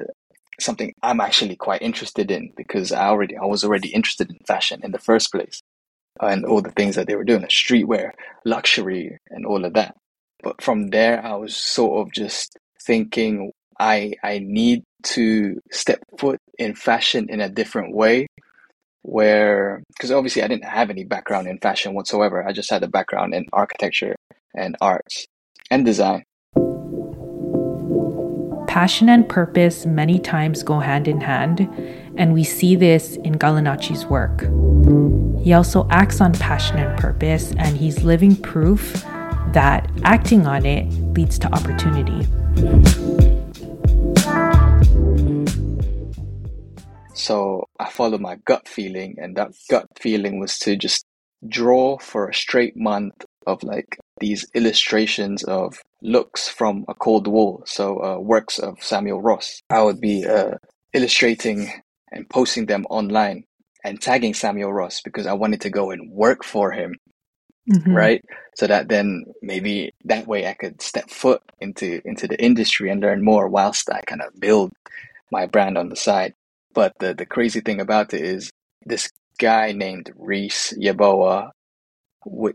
something 0.59 0.93
I'm 1.01 1.21
actually 1.21 1.55
quite 1.55 1.81
interested 1.81 2.31
in 2.31 2.51
because 2.57 2.91
I 2.91 3.07
already 3.07 3.37
I 3.37 3.45
was 3.45 3.63
already 3.63 3.89
interested 3.89 4.29
in 4.29 4.37
fashion 4.45 4.81
in 4.83 4.91
the 4.91 4.99
first 4.99 5.31
place 5.31 5.61
and 6.19 6.45
all 6.45 6.61
the 6.61 6.71
things 6.71 6.95
that 6.95 7.07
they 7.07 7.15
were 7.15 7.23
doing, 7.23 7.43
streetwear, 7.43 8.11
luxury, 8.45 9.17
and 9.29 9.45
all 9.45 9.65
of 9.65 9.73
that. 9.73 9.95
But 10.43 10.61
from 10.61 10.89
there, 10.89 11.23
I 11.25 11.35
was 11.35 11.55
sort 11.55 12.05
of 12.05 12.13
just 12.13 12.57
thinking 12.81 13.51
I 13.79 14.13
I 14.23 14.39
need 14.39 14.83
to 15.03 15.59
step 15.71 15.99
foot 16.17 16.39
in 16.57 16.75
fashion 16.75 17.27
in 17.29 17.41
a 17.41 17.49
different 17.49 17.95
way 17.95 18.27
where 19.01 19.81
because 19.89 20.11
obviously 20.11 20.43
I 20.43 20.47
didn't 20.47 20.65
have 20.65 20.89
any 20.89 21.05
background 21.05 21.47
in 21.47 21.59
fashion 21.59 21.93
whatsoever. 21.93 22.45
I 22.45 22.51
just 22.51 22.69
had 22.69 22.83
a 22.83 22.87
background 22.87 23.33
in 23.33 23.45
architecture 23.53 24.15
and 24.55 24.75
arts 24.81 25.25
and 25.71 25.85
design. 25.85 26.23
Passion 28.69 29.09
and 29.09 29.27
purpose 29.27 29.87
many 29.87 30.19
times 30.19 30.61
go 30.61 30.77
hand 30.77 31.07
in 31.07 31.19
hand, 31.19 31.61
and 32.17 32.35
we 32.35 32.43
see 32.43 32.75
this 32.75 33.15
in 33.23 33.33
Galanacci's 33.33 34.05
work. 34.05 34.41
He 35.43 35.53
also 35.53 35.87
acts 35.89 36.21
on 36.21 36.33
passion 36.33 36.77
and 36.77 36.95
purpose, 36.99 37.51
and 37.57 37.75
he's 37.75 38.03
living 38.03 38.35
proof 38.35 38.93
that 39.53 39.89
acting 40.03 40.45
on 40.45 40.67
it 40.67 40.85
leads 41.17 41.39
to 41.39 41.47
opportunity. 41.51 42.27
So 47.15 47.67
I 47.79 47.89
followed 47.89 48.21
my 48.21 48.35
gut 48.45 48.67
feeling, 48.67 49.15
and 49.17 49.35
that 49.35 49.49
gut 49.71 49.87
feeling 49.99 50.39
was 50.39 50.59
to 50.59 50.75
just 50.75 51.07
draw 51.47 51.97
for 51.97 52.29
a 52.29 52.35
straight 52.35 52.77
month 52.77 53.25
of 53.47 53.63
like 53.63 53.97
these 54.19 54.45
illustrations 54.53 55.43
of 55.43 55.77
looks 56.01 56.47
from 56.47 56.85
A-Cold-Wall. 56.87 57.63
So 57.65 58.03
uh, 58.03 58.19
works 58.19 58.59
of 58.59 58.81
Samuel 58.81 59.21
Ross. 59.21 59.61
I 59.69 59.81
would 59.81 59.99
be 59.99 60.25
uh, 60.25 60.55
illustrating 60.93 61.71
and 62.11 62.29
posting 62.29 62.65
them 62.65 62.85
online 62.89 63.43
and 63.83 64.01
tagging 64.01 64.33
Samuel 64.33 64.73
Ross 64.73 65.01
because 65.01 65.25
I 65.25 65.33
wanted 65.33 65.61
to 65.61 65.69
go 65.69 65.91
and 65.91 66.11
work 66.11 66.43
for 66.43 66.71
him. 66.71 66.95
Mm-hmm. 67.71 67.93
Right. 67.93 68.25
So 68.55 68.65
that 68.65 68.89
then 68.89 69.25
maybe 69.43 69.93
that 70.05 70.25
way 70.25 70.47
I 70.47 70.53
could 70.53 70.81
step 70.81 71.09
foot 71.09 71.41
into 71.59 72.01
into 72.03 72.27
the 72.27 72.41
industry 72.43 72.89
and 72.89 72.99
learn 72.99 73.23
more 73.23 73.47
whilst 73.47 73.91
I 73.91 74.01
kind 74.01 74.23
of 74.23 74.39
build 74.39 74.73
my 75.31 75.45
brand 75.45 75.77
on 75.77 75.89
the 75.89 75.95
side. 75.95 76.33
But 76.73 76.93
the, 76.99 77.13
the 77.13 77.27
crazy 77.27 77.61
thing 77.61 77.79
about 77.79 78.13
it 78.13 78.21
is 78.21 78.49
this 78.85 79.11
guy 79.37 79.71
named 79.71 80.11
Reese 80.15 80.73
Yaboa, 80.81 81.51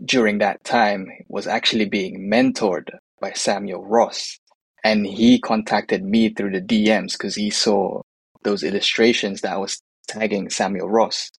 during 0.05 0.39
that 0.39 0.65
time 0.65 1.09
was 1.29 1.47
actually 1.47 1.87
being 1.87 2.31
mentored 2.31 2.89
by 3.21 3.33
Samuel 3.33 3.85
Ross. 3.85 4.39
And 4.85 5.07
he 5.07 5.41
contacted 5.41 6.05
me 6.05 6.29
through 6.29 6.53
the 6.53 6.61
DMs 6.61 7.13
because 7.13 7.35
he 7.35 7.51
saw 7.51 8.03
those 8.43 8.63
illustrations 8.63 9.41
that 9.41 9.53
I 9.53 9.57
was 9.57 9.81
tagging 10.07 10.51
Samuel 10.51 10.91
Ross. 10.91 11.31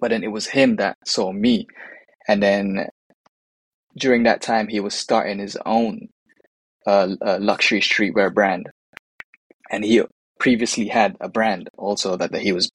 But 0.00 0.10
then 0.10 0.24
it 0.24 0.32
was 0.32 0.46
him 0.48 0.76
that 0.76 0.98
saw 1.06 1.32
me. 1.32 1.66
And 2.26 2.42
then 2.42 2.88
during 3.96 4.24
that 4.24 4.42
time, 4.42 4.68
he 4.68 4.80
was 4.80 4.94
starting 4.94 5.38
his 5.38 5.56
own 5.64 6.08
uh, 6.86 7.10
uh, 7.24 7.38
luxury 7.40 7.80
streetwear 7.80 8.34
brand. 8.34 8.68
And 9.70 9.84
he 9.84 10.02
previously 10.40 10.88
had 10.88 11.16
a 11.20 11.28
brand 11.28 11.70
also 11.78 12.16
that, 12.16 12.32
that 12.32 12.42
he 12.42 12.52
was 12.52 12.70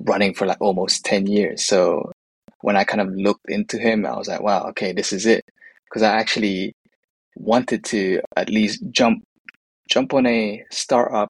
running 0.00 0.34
for 0.34 0.46
like 0.46 0.60
almost 0.60 1.04
10 1.04 1.26
years. 1.26 1.64
So 1.66 2.11
when 2.62 2.76
I 2.76 2.84
kind 2.84 3.00
of 3.00 3.14
looked 3.14 3.48
into 3.48 3.78
him, 3.78 4.06
I 4.06 4.16
was 4.16 4.28
like, 4.28 4.40
wow, 4.40 4.66
okay, 4.70 4.92
this 4.92 5.12
is 5.12 5.26
it. 5.26 5.44
Because 5.84 6.02
I 6.02 6.14
actually 6.18 6.74
wanted 7.36 7.84
to 7.84 8.20
at 8.36 8.48
least 8.48 8.82
jump 8.90 9.22
jump 9.88 10.14
on 10.14 10.26
a 10.26 10.64
startup 10.70 11.28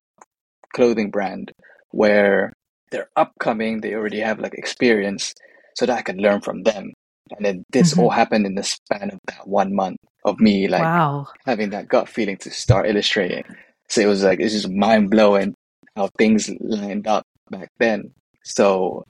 clothing 0.74 1.10
brand 1.10 1.52
where 1.90 2.52
they're 2.90 3.08
upcoming, 3.16 3.80
they 3.80 3.94
already 3.94 4.20
have 4.20 4.38
like 4.38 4.54
experience, 4.54 5.34
so 5.74 5.86
that 5.86 5.98
I 5.98 6.02
could 6.02 6.18
learn 6.18 6.40
from 6.42 6.62
them. 6.62 6.92
And 7.36 7.44
then 7.44 7.64
this 7.70 7.92
mm-hmm. 7.92 8.00
all 8.00 8.10
happened 8.10 8.46
in 8.46 8.54
the 8.54 8.62
span 8.62 9.10
of 9.10 9.18
that 9.26 9.48
one 9.48 9.74
month 9.74 9.98
of 10.24 10.38
me 10.38 10.68
like 10.68 10.82
wow. 10.82 11.26
having 11.46 11.70
that 11.70 11.88
gut 11.88 12.08
feeling 12.08 12.36
to 12.38 12.50
start 12.50 12.88
illustrating. 12.88 13.44
So 13.88 14.00
it 14.00 14.06
was 14.06 14.22
like 14.22 14.40
it's 14.40 14.54
just 14.54 14.70
mind 14.70 15.10
blowing 15.10 15.54
how 15.96 16.08
things 16.18 16.50
lined 16.60 17.06
up 17.06 17.24
back 17.50 17.68
then. 17.78 18.12
So 18.44 19.04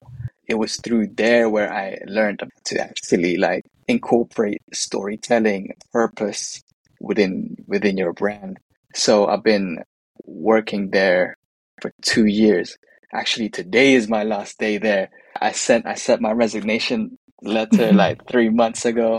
it 0.53 0.59
was 0.59 0.77
through 0.77 1.07
there 1.07 1.49
where 1.49 1.73
I 1.73 1.97
learned 2.07 2.43
to 2.67 2.79
actually 2.79 3.39
like 3.39 3.65
incorporate 3.89 4.61
storytelling 4.75 5.75
purpose 5.93 6.63
within 7.01 7.57
within 7.67 7.97
your 7.97 8.13
brand. 8.13 8.59
So 8.95 9.27
I've 9.29 9.43
been 9.43 9.83
working 10.27 10.91
there 10.91 11.39
for 11.81 11.91
two 12.03 12.27
years. 12.27 12.77
Actually, 13.15 13.49
today 13.49 13.95
is 13.95 14.11
my 14.11 14.25
last 14.25 14.59
day 14.59 14.77
there. 14.77 15.09
I 15.41 15.53
sent 15.53 15.87
I 15.87 15.95
sent 15.95 16.21
my 16.21 16.33
resignation 16.33 17.17
letter 17.41 17.89
mm-hmm. 17.89 17.97
like 17.97 18.29
three 18.29 18.51
months 18.51 18.85
ago, 18.85 19.19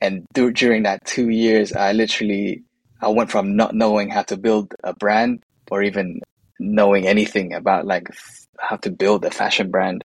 and 0.00 0.24
th- 0.32 0.54
during 0.54 0.84
that 0.84 1.04
two 1.04 1.28
years, 1.28 1.72
I 1.72 1.90
literally 1.90 2.62
I 3.00 3.08
went 3.08 3.32
from 3.32 3.56
not 3.56 3.74
knowing 3.74 4.10
how 4.10 4.22
to 4.30 4.36
build 4.36 4.76
a 4.84 4.94
brand 4.94 5.42
or 5.72 5.82
even 5.82 6.20
knowing 6.60 7.08
anything 7.08 7.52
about 7.52 7.84
like 7.84 8.06
how 8.60 8.76
to 8.76 8.90
build 8.92 9.24
a 9.24 9.30
fashion 9.32 9.72
brand 9.72 10.04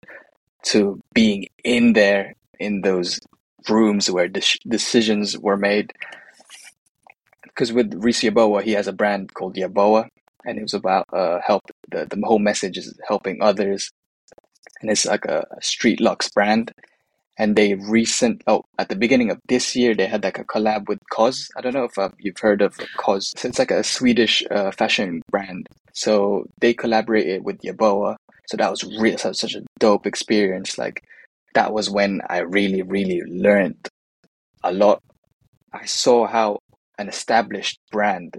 to 0.63 1.01
being 1.15 1.47
in 1.65 1.93
there 1.93 2.35
in 2.59 2.83
those 2.83 3.21
rooms 3.69 4.11
where 4.11 4.29
de- 4.29 4.59
decisions 4.67 5.39
were 5.39 5.57
made. 5.57 5.93
Because 7.43 7.73
with 7.73 7.95
Reese 7.95 8.23
Yaboa, 8.23 8.63
he 8.63 8.73
has 8.73 8.89
a 8.89 8.93
brand 8.93 9.35
called 9.35 9.57
Yaboa, 9.57 10.09
and 10.45 10.59
it 10.59 10.63
was 10.63 10.75
about 10.75 11.07
uh, 11.13 11.39
help. 11.45 11.63
The, 11.91 12.07
the 12.07 12.21
whole 12.25 12.39
message 12.39 12.79
is 12.79 12.99
helping 13.07 13.43
others, 13.43 13.91
and 14.81 14.91
it's 14.91 15.05
like 15.07 15.25
a, 15.27 15.45
a 15.57 15.63
street 15.63 16.01
lux 16.01 16.31
brand. 16.31 16.73
And 17.39 17.57
they 17.57 17.75
recent 17.75 18.43
oh 18.47 18.63
at 18.79 18.91
the 18.91 18.95
beginning 18.95 19.31
of 19.31 19.39
this 19.49 19.75
year 19.75 19.95
they 19.95 20.07
had 20.07 20.23
like 20.23 20.39
a 20.39 20.45
collab 20.45 20.87
with 20.87 20.99
COS. 21.11 21.49
I 21.57 21.63
don't 21.63 21.73
know 21.73 21.85
if 21.85 21.97
uh, 21.99 22.11
you've 22.19 22.39
heard 22.39 22.61
of 22.61 22.77
COS. 22.99 23.33
So 23.37 23.49
it's 23.49 23.59
like 23.59 23.71
a 23.71 23.83
Swedish 23.83 24.45
uh, 24.51 24.71
fashion 24.71 25.23
brand. 25.31 25.67
So 25.95 26.45
they 26.61 26.75
collaborated 26.75 27.43
with 27.43 27.63
Yaboa 27.63 28.17
so 28.49 28.57
that 28.57 28.71
was 28.71 28.85
really 28.85 29.17
such 29.17 29.55
a 29.55 29.63
dope 29.79 30.07
experience. 30.07 30.79
Like 30.79 31.03
that 31.55 31.73
was 31.73 31.91
when 31.91 32.21
I 32.29 32.39
really, 32.39 32.83
really 32.83 33.23
learned 33.27 33.89
a 34.63 34.73
lot. 34.73 35.03
I 35.73 35.87
saw 35.87 36.27
how 36.27 36.59
an 36.99 37.09
established 37.09 37.79
brand, 37.91 38.37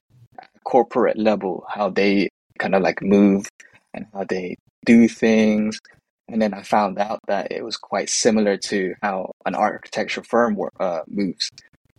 corporate 0.66 1.18
level, 1.18 1.66
how 1.70 1.89
they 1.89 2.30
kind 2.60 2.76
of 2.76 2.82
like 2.82 3.02
move 3.02 3.48
and 3.94 4.06
how 4.13 4.24
they 4.24 4.56
do 4.86 5.08
things. 5.08 5.80
And 6.28 6.42
then 6.42 6.54
I 6.54 6.63
found 6.63 7.00
out 7.00 7.20
that 7.28 7.52
it 7.52 7.63
was 7.63 7.78
quite 7.78 8.10
similar 8.10 8.58
to 8.58 8.94
how 9.02 9.32
an 9.46 9.56
architecture 9.56 10.24
firm 10.24 10.58
uh, 10.80 11.02
moves. 11.08 11.50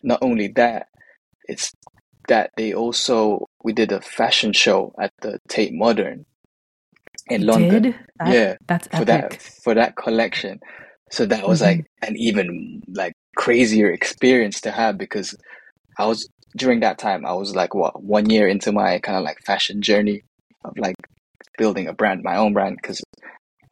Not 0.03 0.21
only 0.23 0.49
that, 0.49 0.89
it's 1.47 1.73
that 2.29 2.51
they 2.57 2.73
also 2.73 3.47
we 3.63 3.73
did 3.73 3.93
a 3.93 4.01
fashion 4.01 4.53
show 4.53 4.95
at 4.99 5.13
the 5.21 5.39
Tate 5.49 5.75
Modern 5.75 6.25
in 7.29 7.47
London. 7.47 7.95
That, 8.19 8.33
yeah, 8.33 8.57
that's 8.67 8.89
epic. 8.93 8.99
for 8.99 9.05
that 9.05 9.43
for 9.43 9.75
that 9.75 9.97
collection. 9.97 10.61
So 11.11 11.27
that 11.27 11.47
was 11.47 11.61
mm-hmm. 11.61 11.79
like 11.79 11.87
an 12.03 12.17
even 12.17 12.83
like 12.89 13.15
crazier 13.37 13.91
experience 13.91 14.61
to 14.63 14.71
have 14.71 14.99
because 14.99 15.37
I 15.99 16.07
was 16.07 16.29
during 16.57 16.81
that 16.81 16.99
time 16.99 17.27
I 17.27 17.33
was 17.33 17.55
like 17.55 17.75
what 17.75 18.03
one 18.03 18.31
year 18.31 18.49
into 18.49 18.73
my 18.73 18.99
kind 19.01 19.19
of 19.19 19.25
like 19.25 19.39
fashion 19.45 19.83
journey 19.83 20.23
of 20.65 20.77
like 20.79 20.97
building 21.59 21.89
a 21.89 21.93
brand, 21.93 22.23
my 22.23 22.37
own 22.37 22.53
brand 22.53 22.79
because 22.81 23.01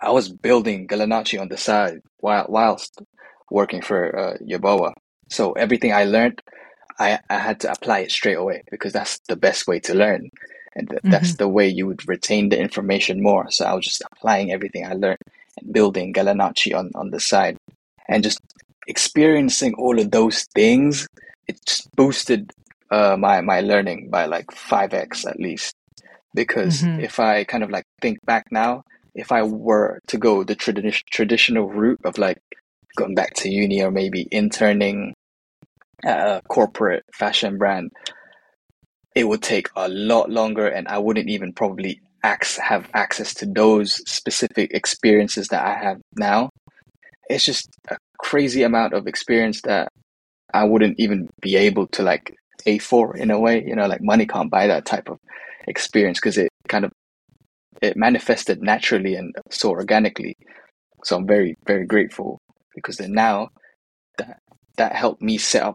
I 0.00 0.10
was 0.10 0.28
building 0.28 0.88
Galanacci 0.88 1.40
on 1.40 1.48
the 1.48 1.56
side 1.56 2.00
while 2.18 2.46
whilst 2.48 3.00
working 3.50 3.82
for 3.82 4.18
uh, 4.18 4.36
Yaboa. 4.38 4.92
So 5.30 5.52
everything 5.52 5.92
I 5.92 6.04
learned, 6.04 6.42
I, 6.98 7.20
I 7.30 7.38
had 7.38 7.60
to 7.60 7.72
apply 7.72 8.00
it 8.00 8.10
straight 8.10 8.36
away 8.36 8.62
because 8.70 8.92
that's 8.92 9.20
the 9.28 9.36
best 9.36 9.66
way 9.66 9.80
to 9.80 9.94
learn 9.94 10.30
and 10.74 10.88
th- 10.88 11.00
mm-hmm. 11.00 11.10
that's 11.10 11.36
the 11.36 11.48
way 11.48 11.68
you 11.68 11.86
would 11.86 12.06
retain 12.08 12.48
the 12.48 12.58
information 12.58 13.22
more. 13.22 13.50
So 13.50 13.64
I 13.64 13.74
was 13.74 13.84
just 13.84 14.02
applying 14.12 14.52
everything 14.52 14.86
I 14.86 14.94
learned 14.94 15.18
and 15.60 15.72
building 15.72 16.12
Galanacci 16.12 16.74
on 16.76 16.90
on 16.94 17.10
the 17.10 17.20
side, 17.20 17.56
and 18.08 18.22
just 18.22 18.40
experiencing 18.86 19.74
all 19.74 19.98
of 19.98 20.10
those 20.10 20.44
things. 20.54 21.06
It 21.48 21.60
just 21.66 21.94
boosted 21.96 22.52
uh, 22.90 23.16
my 23.18 23.40
my 23.40 23.60
learning 23.60 24.10
by 24.10 24.26
like 24.26 24.50
five 24.52 24.94
x 24.94 25.26
at 25.26 25.40
least. 25.40 25.74
Because 26.34 26.82
mm-hmm. 26.82 27.00
if 27.00 27.20
I 27.20 27.44
kind 27.44 27.62
of 27.62 27.70
like 27.70 27.84
think 28.00 28.18
back 28.24 28.46
now, 28.50 28.84
if 29.14 29.32
I 29.32 29.42
were 29.42 30.00
to 30.08 30.16
go 30.16 30.44
the 30.44 30.56
tradi- 30.56 31.04
traditional 31.10 31.68
route 31.68 32.00
of 32.04 32.16
like 32.16 32.38
going 32.96 33.14
back 33.14 33.34
to 33.34 33.50
uni 33.50 33.82
or 33.82 33.90
maybe 33.90 34.28
interning 34.30 35.14
at 36.04 36.18
a 36.18 36.42
corporate 36.48 37.04
fashion 37.12 37.58
brand, 37.58 37.92
it 39.14 39.24
would 39.24 39.42
take 39.42 39.68
a 39.76 39.88
lot 39.88 40.30
longer 40.30 40.66
and 40.66 40.88
I 40.88 40.98
wouldn't 40.98 41.28
even 41.28 41.52
probably 41.52 42.00
ac- 42.24 42.60
have 42.62 42.88
access 42.94 43.34
to 43.34 43.46
those 43.46 43.94
specific 44.10 44.72
experiences 44.72 45.48
that 45.48 45.64
I 45.64 45.74
have 45.74 46.00
now. 46.16 46.50
It's 47.28 47.44
just 47.44 47.68
a 47.90 47.96
crazy 48.18 48.62
amount 48.62 48.94
of 48.94 49.06
experience 49.06 49.62
that 49.62 49.88
I 50.54 50.64
wouldn't 50.64 50.98
even 50.98 51.28
be 51.40 51.56
able 51.56 51.86
to 51.88 52.02
like 52.02 52.34
pay 52.64 52.78
for 52.78 53.16
in 53.16 53.30
a 53.30 53.38
way, 53.38 53.64
you 53.66 53.74
know, 53.74 53.86
like 53.86 54.02
money 54.02 54.26
can't 54.26 54.50
buy 54.50 54.66
that 54.66 54.84
type 54.84 55.08
of 55.08 55.18
experience 55.66 56.18
because 56.18 56.38
it 56.38 56.48
kind 56.68 56.84
of 56.84 56.92
it 57.80 57.96
manifested 57.96 58.62
naturally 58.62 59.14
and 59.14 59.34
so 59.50 59.70
organically. 59.70 60.36
So 61.04 61.16
I'm 61.16 61.26
very, 61.26 61.56
very 61.66 61.86
grateful 61.86 62.38
because 62.74 62.96
then 62.96 63.12
now 63.12 63.48
that 64.18 64.38
that 64.76 64.94
helped 64.94 65.22
me 65.22 65.38
set 65.38 65.62
up 65.62 65.74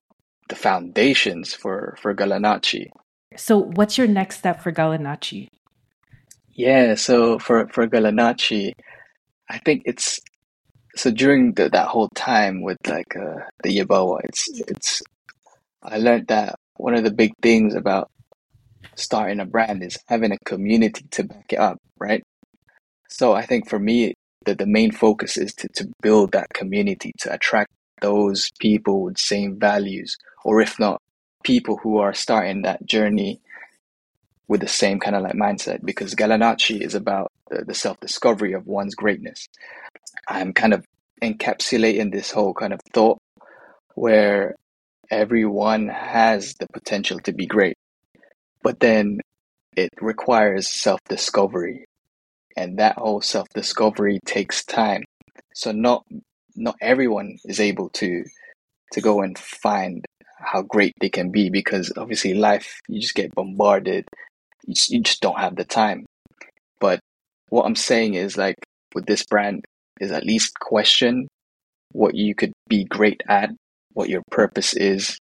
the 0.50 0.56
foundations 0.56 1.54
for 1.54 1.98
for 2.02 2.16
Galanacci 2.16 2.88
so, 3.36 3.60
what's 3.60 3.98
your 3.98 4.08
next 4.08 4.38
step 4.38 4.62
for 4.62 4.72
Galanacci? 4.72 5.48
Yeah, 6.54 6.96
so 6.96 7.38
for 7.40 7.68
for 7.68 7.88
Galanacci, 7.88 8.74
I 9.50 9.58
think 9.60 9.84
it's 9.86 10.20
so 10.96 11.12
during 11.12 11.54
the, 11.54 11.70
that 11.70 11.88
whole 11.88 12.10
time 12.16 12.62
with 12.62 12.78
like 12.88 13.16
uh, 13.16 13.44
the 13.64 13.78
Yaboa, 13.78 14.22
it's 14.24 14.48
it's 14.68 15.04
I 15.84 15.98
learned 15.98 16.28
that 16.28 16.56
one 16.78 16.96
of 16.96 17.04
the 17.04 17.12
big 17.12 17.34
things 17.42 17.76
about 17.76 18.10
starting 18.96 19.40
a 19.40 19.46
brand 19.46 19.84
is 19.84 19.98
having 20.08 20.32
a 20.32 20.40
community 20.46 21.06
to 21.12 21.24
back 21.24 21.54
it 21.54 21.60
up, 21.60 21.78
right? 22.00 22.24
So 23.10 23.34
I 23.34 23.46
think 23.46 23.70
for 23.70 23.80
me, 23.80 24.14
the, 24.46 24.56
the 24.56 24.66
main 24.66 24.92
focus 24.92 25.38
is 25.38 25.54
to, 25.56 25.68
to 25.76 25.88
build 26.02 26.32
that 26.32 26.54
community 26.54 27.12
to 27.20 27.34
attract 27.34 27.72
those 28.02 28.50
people 28.60 29.04
with 29.04 29.18
same 29.18 29.60
values, 29.60 30.18
or 30.44 30.62
if 30.62 30.80
not, 30.80 31.02
people 31.48 31.78
who 31.78 32.00
are 32.00 32.14
starting 32.14 32.64
that 32.64 32.86
journey 32.86 33.40
with 34.50 34.60
the 34.60 34.68
same 34.68 35.00
kind 35.00 35.16
of 35.16 35.24
like 35.24 35.34
mindset 35.36 35.80
because 35.86 36.14
Galanacci 36.14 36.82
is 36.82 36.94
about 36.94 37.32
the, 37.50 37.64
the 37.64 37.74
self 37.74 37.98
discovery 38.02 38.52
of 38.52 38.68
one's 38.68 38.96
greatness. 38.96 39.48
I'm 40.28 40.52
kind 40.52 40.74
of 40.74 40.84
encapsulating 41.24 42.12
this 42.12 42.32
whole 42.32 42.54
kind 42.54 42.74
of 42.74 42.82
thought 42.94 43.18
where 43.96 44.56
everyone 45.10 45.88
has 45.88 46.54
the 46.56 46.68
potential 46.74 47.20
to 47.22 47.32
be 47.32 47.46
great, 47.46 47.78
but 48.62 48.82
then 48.82 49.22
it 49.78 49.92
requires 50.02 50.68
self 50.68 51.00
discovery, 51.08 51.86
and 52.58 52.80
that 52.80 52.98
whole 52.98 53.22
self 53.22 53.48
discovery 53.56 54.20
takes 54.26 54.66
time. 54.66 55.06
So 55.56 55.72
not 55.72 56.04
not 56.58 56.76
everyone 56.82 57.38
is 57.46 57.62
able 57.62 57.90
to 58.02 58.26
to 58.94 59.02
go 59.02 59.22
and 59.22 59.38
find 59.40 60.06
how 60.40 60.62
great 60.62 60.94
they 61.00 61.10
can 61.10 61.32
be 61.32 61.50
because 61.50 61.92
obviously 61.98 62.34
life 62.34 62.80
you 62.88 63.00
just 63.00 63.16
get 63.16 63.34
bombarded 63.34 64.08
you 64.66 64.74
just, 64.74 64.90
you 64.90 65.02
just 65.02 65.22
don't 65.22 65.40
have 65.40 65.56
the 65.56 65.66
time 65.66 66.06
but 66.80 67.00
what 67.50 67.66
i'm 67.66 67.76
saying 67.76 68.14
is 68.14 68.38
like 68.38 68.56
with 68.94 69.06
this 69.06 69.26
brand 69.26 69.64
is 70.00 70.12
at 70.12 70.26
least 70.26 70.60
question 70.60 71.28
what 71.92 72.16
you 72.16 72.36
could 72.36 72.54
be 72.68 72.84
great 72.84 73.22
at 73.28 73.50
what 73.94 74.10
your 74.10 74.22
purpose 74.30 74.74
is 74.76 75.18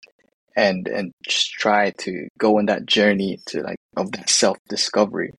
and 0.57 0.89
and 0.89 1.13
just 1.27 1.53
try 1.53 1.91
to 1.99 2.29
go 2.39 2.59
on 2.59 2.67
that 2.67 2.87
journey 2.87 3.39
to 3.47 3.63
like 3.63 3.79
of 3.97 4.13
that 4.13 4.29
self 4.29 4.59
discovery. 4.69 5.33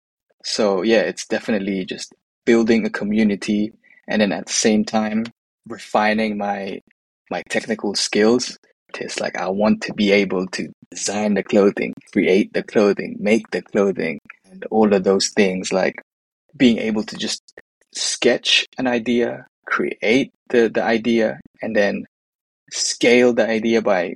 So 0.44 0.82
yeah, 0.82 1.02
it's 1.02 1.26
definitely 1.28 1.86
just 1.86 2.14
building 2.46 2.86
a 2.86 2.90
community 2.90 3.72
and 4.08 4.22
then 4.22 4.32
at 4.32 4.48
the 4.48 4.54
same 4.54 4.84
time 4.84 5.26
refining 5.68 6.38
my 6.38 6.82
my 7.30 7.44
technical 7.50 7.96
skills. 7.96 8.58
It's 9.00 9.20
like 9.20 9.38
I 9.38 9.50
want 9.50 9.82
to 9.84 9.94
be 9.94 10.12
able 10.12 10.48
to 10.48 10.70
design 10.90 11.36
the 11.36 11.44
clothing, 11.44 11.94
create 12.12 12.52
the 12.54 12.64
clothing, 12.64 13.16
make 13.20 13.50
the 13.52 13.62
clothing, 13.62 14.20
and 14.50 14.64
all 14.66 14.94
of 14.94 15.04
those 15.04 15.30
things. 15.30 15.72
Like 15.72 15.96
being 16.58 16.78
able 16.78 17.04
to 17.04 17.18
just 17.18 17.42
sketch 17.94 18.66
an 18.78 18.88
idea, 18.88 19.46
create 19.66 20.32
the, 20.50 20.70
the 20.70 20.84
idea, 20.84 21.40
and 21.62 21.76
then 21.76 22.06
scale 22.72 23.34
the 23.34 23.48
idea 23.48 23.82
by 23.82 24.16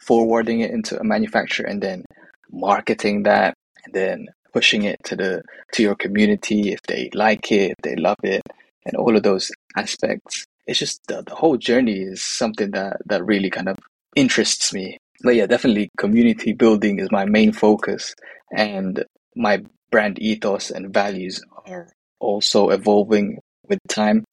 forwarding 0.00 0.60
it 0.60 0.70
into 0.70 0.98
a 0.98 1.04
manufacturer 1.04 1.66
and 1.66 1.82
then 1.82 2.04
marketing 2.50 3.24
that 3.24 3.54
and 3.84 3.94
then 3.94 4.26
pushing 4.52 4.84
it 4.84 4.96
to 5.04 5.14
the 5.14 5.42
to 5.72 5.82
your 5.82 5.94
community 5.94 6.72
if 6.72 6.80
they 6.82 7.10
like 7.14 7.52
it, 7.52 7.72
if 7.72 7.76
they 7.82 7.96
love 7.96 8.16
it, 8.22 8.42
and 8.84 8.96
all 8.96 9.16
of 9.16 9.22
those 9.22 9.50
aspects. 9.76 10.46
It's 10.68 10.78
just 10.78 11.00
the, 11.08 11.22
the 11.22 11.34
whole 11.34 11.56
journey 11.56 11.98
is 11.98 12.22
something 12.22 12.70
that 12.72 12.98
that 13.06 13.24
really 13.24 13.50
kind 13.50 13.68
of 13.68 13.78
interests 14.14 14.72
me. 14.72 14.98
But 15.24 15.34
yeah, 15.34 15.46
definitely 15.46 15.88
community 15.96 16.52
building 16.52 17.00
is 17.00 17.10
my 17.10 17.24
main 17.24 17.52
focus 17.52 18.14
and 18.52 19.02
my 19.34 19.64
brand 19.90 20.18
ethos 20.20 20.70
and 20.70 20.92
values 20.92 21.42
are 21.66 21.88
also 22.20 22.68
evolving 22.68 23.38
with 23.66 23.78
time. 23.88 24.24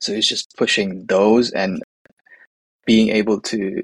So 0.00 0.12
it's 0.12 0.28
just 0.28 0.52
pushing 0.56 1.06
those 1.06 1.50
and 1.50 1.82
being 2.86 3.08
able 3.08 3.40
to 3.40 3.82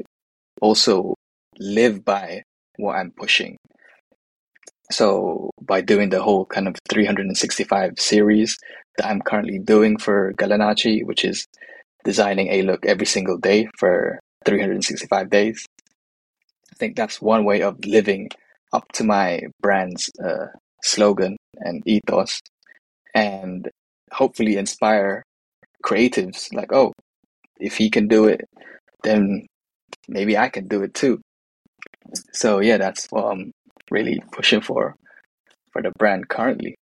also 0.60 1.14
live 1.58 2.04
by 2.04 2.42
what 2.76 2.96
I'm 2.96 3.12
pushing. 3.12 3.56
So 4.92 5.50
by 5.60 5.80
doing 5.80 6.10
the 6.10 6.22
whole 6.22 6.44
kind 6.44 6.68
of 6.68 6.76
365 6.90 7.98
series 7.98 8.58
that 8.98 9.06
I'm 9.06 9.22
currently 9.22 9.58
doing 9.58 9.98
for 9.98 10.34
Galanacci, 10.34 11.04
which 11.04 11.24
is 11.24 11.46
designing 12.04 12.48
a 12.48 12.62
look 12.62 12.86
every 12.86 13.06
single 13.06 13.38
day 13.38 13.68
for 13.78 14.20
365 14.44 15.30
days, 15.30 15.66
I 16.72 16.76
think 16.76 16.96
that's 16.96 17.20
one 17.20 17.44
way 17.44 17.62
of 17.62 17.84
living 17.84 18.28
up 18.72 18.84
to 18.92 19.04
my 19.04 19.42
brand's 19.60 20.10
uh, 20.22 20.46
slogan 20.82 21.36
and 21.56 21.82
ethos, 21.86 22.40
and 23.14 23.70
hopefully 24.12 24.56
inspire 24.56 25.22
creatives 25.84 26.52
like, 26.52 26.72
oh, 26.72 26.92
if 27.58 27.76
he 27.76 27.90
can 27.90 28.08
do 28.08 28.26
it, 28.26 28.42
then 29.02 29.46
maybe 30.08 30.36
I 30.36 30.48
can 30.48 30.66
do 30.66 30.82
it 30.82 30.94
too. 30.94 31.20
So 32.32 32.60
yeah, 32.60 32.78
that's 32.78 33.06
what 33.10 33.24
I'm 33.24 33.52
really 33.90 34.20
pushing 34.32 34.60
for 34.60 34.94
for 35.72 35.82
the 35.82 35.92
brand 35.98 36.28
currently. 36.28 36.74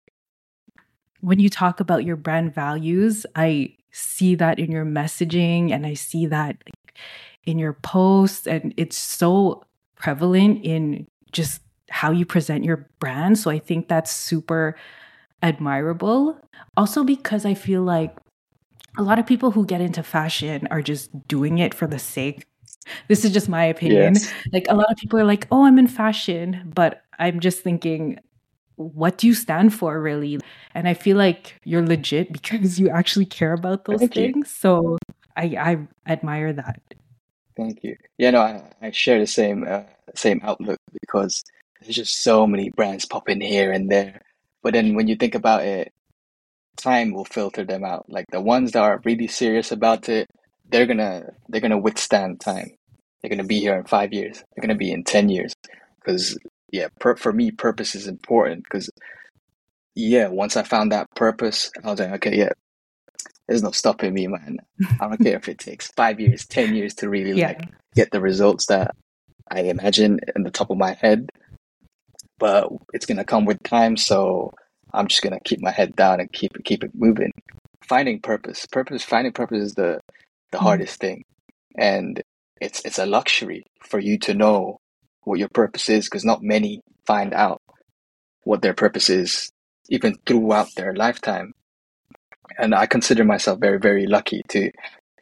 When 1.21 1.39
you 1.39 1.49
talk 1.49 1.81
about 1.81 2.05
your 2.05 2.17
brand 2.17 2.55
values, 2.55 3.27
I 3.37 3.77
see 3.93 4.35
that 4.37 4.59
in 4.59 4.71
your 4.71 4.85
messaging 4.85 5.71
and 5.71 5.87
I 5.87 5.95
see 5.95 6.27
that 6.27 6.57
in 7.45 7.59
your 7.59 7.75
posts 7.75 8.47
and 8.47 8.73
it's 8.77 8.97
so 8.97 9.65
prevalent 9.97 10.65
in 10.65 11.07
just 11.33 11.61
how 11.91 12.11
you 12.11 12.25
present 12.25 12.65
your 12.65 12.89
brand. 12.99 13.39
So 13.39 13.51
I 13.51 13.59
think 13.59 13.89
that's 13.89 14.11
super 14.11 14.77
admirable. 15.43 16.39
Also 16.77 17.05
because 17.05 17.45
I 17.45 17.55
feel 17.55 17.83
like 17.83 18.17
a 18.99 19.03
lot 19.03 19.19
of 19.19 19.27
people 19.27 19.51
who 19.51 19.67
get 19.67 19.81
into 19.81 20.03
fashion 20.03 20.67
are 20.71 20.83
just 20.83 21.11
doing 21.29 21.59
it 21.59 21.75
for 21.75 21.87
the 21.87 21.99
sake 21.99 22.47
this 23.09 23.25
is 23.25 23.33
just 23.33 23.49
my 23.49 23.65
opinion. 23.65 24.15
Yes. 24.15 24.33
Like 24.53 24.67
a 24.69 24.75
lot 24.75 24.91
of 24.91 24.97
people 24.97 25.19
are 25.19 25.25
like, 25.25 25.47
"Oh, 25.51 25.65
I'm 25.65 25.79
in 25.79 25.87
fashion," 25.87 26.73
but 26.75 27.03
I'm 27.19 27.41
just 27.41 27.63
thinking 27.63 28.19
what 28.77 29.19
do 29.19 29.27
you 29.27 29.35
stand 29.35 29.75
for 29.75 30.01
really? 30.01 30.39
And 30.75 30.89
I 30.89 30.95
feel 30.95 31.17
like 31.17 31.61
you're 31.65 31.87
legit 31.87 32.33
because 32.33 32.79
you 32.79 32.89
actually 32.89 33.27
care 33.27 33.53
about 33.53 33.85
those 33.85 34.01
Thank 34.01 34.15
things. 34.15 34.37
You. 34.37 34.45
So 34.45 34.99
I 35.37 35.45
I 36.07 36.11
admire 36.11 36.53
that. 36.53 36.81
Thank 37.57 37.85
you. 37.85 37.97
Yeah, 38.19 38.31
no, 38.31 38.41
I, 38.41 38.63
I 38.81 38.91
share 38.91 39.21
the 39.21 39.27
same 39.27 39.67
uh, 39.69 39.83
same 40.15 40.41
outlook 40.43 40.79
because 41.01 41.45
there's 41.81 41.97
just 41.97 42.23
so 42.23 42.47
many 42.47 42.71
brands 42.71 43.05
popping 43.05 43.41
here 43.41 43.73
and 43.73 43.91
there. 43.91 44.23
But 44.63 44.75
then 44.75 44.95
when 44.95 45.09
you 45.09 45.17
think 45.17 45.35
about 45.35 45.65
it, 45.65 45.93
time 46.77 47.13
will 47.13 47.25
filter 47.25 47.65
them 47.65 47.85
out. 47.85 48.09
Like 48.09 48.27
the 48.31 48.41
ones 48.41 48.73
that 48.73 48.83
are 48.83 49.03
really 49.05 49.27
serious 49.27 49.73
about 49.73 50.09
it, 50.09 50.29
they're 50.69 50.87
gonna 50.87 51.33
they're 51.49 51.61
gonna 51.61 51.79
withstand 51.79 52.41
time. 52.41 52.71
They're 53.21 53.31
gonna 53.31 53.45
be 53.45 53.61
here 53.61 53.77
in 53.77 53.85
five 53.85 54.13
years. 54.13 54.43
They're 54.55 54.63
gonna 54.63 54.75
be 54.79 54.93
in 54.93 55.05
ten 55.05 55.29
years. 55.29 55.53
Because 56.01 56.37
yeah, 56.73 56.89
per, 56.99 57.17
for 57.17 57.33
me, 57.33 57.51
purpose 57.51 57.95
is 57.95 58.09
important. 58.09 58.65
Because 58.65 58.91
yeah, 59.95 60.29
once 60.29 60.57
I 60.57 60.63
found 60.63 60.91
that 60.91 61.07
purpose, 61.15 61.71
I 61.85 61.91
was 61.91 62.01
like, 62.01 62.13
okay, 62.13 62.37
yeah, 62.37 62.51
there's 63.47 63.63
no 63.63 63.71
stopping 63.71 64.15
me, 64.15 64.27
man. 64.27 64.57
I 65.01 65.09
don't 65.09 65.23
care 65.23 65.37
if 65.37 65.49
it 65.49 65.59
takes 65.59 65.89
five 65.89 66.19
years, 66.19 66.47
ten 66.47 66.75
years 66.75 66.95
to 66.97 67.09
really 67.09 67.39
yeah. 67.39 67.49
like 67.49 67.69
get 67.95 68.11
the 68.11 68.21
results 68.21 68.67
that 68.67 68.97
I 69.51 69.61
imagine 69.63 70.19
in 70.35 70.43
the 70.43 70.51
top 70.51 70.71
of 70.71 70.79
my 70.79 70.95
head. 70.95 71.29
But 72.39 72.69
it's 72.93 73.07
gonna 73.07 73.25
come 73.25 73.45
with 73.45 73.63
time, 73.63 73.97
so 73.97 74.53
I'm 74.93 75.07
just 75.07 75.23
gonna 75.23 75.41
keep 75.45 75.61
my 75.61 75.71
head 75.71 75.95
down 75.95 76.21
and 76.21 76.33
keep 76.33 76.57
it 76.57 76.65
keep 76.65 76.83
it 76.83 76.91
moving. 76.95 77.33
Finding 77.85 78.21
purpose, 78.21 78.67
purpose, 78.67 79.05
finding 79.05 79.33
purpose 79.33 79.63
is 79.63 79.75
the 79.75 80.01
the 80.51 80.59
mm. 80.59 80.63
hardest 80.63 80.99
thing. 80.99 81.25
And 81.77 82.23
it's 82.61 82.83
it's 82.85 82.99
a 82.99 83.07
luxury 83.07 83.65
for 83.81 83.99
you 83.99 84.19
to 84.21 84.35
know 84.35 84.79
what 85.25 85.39
your 85.39 85.49
purpose 85.49 85.89
is 85.89 86.07
because 86.07 86.25
not 86.25 86.43
many 86.43 86.83
find 87.07 87.33
out 87.35 87.63
what 88.45 88.63
their 88.63 88.75
purpose 88.75 89.09
is 89.09 89.53
even 89.89 90.17
throughout 90.27 90.69
their 90.77 90.95
lifetime. 90.95 91.53
And 92.59 92.75
I 92.75 92.87
consider 92.87 93.25
myself 93.25 93.61
very, 93.61 93.79
very 93.79 94.07
lucky 94.07 94.43
to 94.49 94.71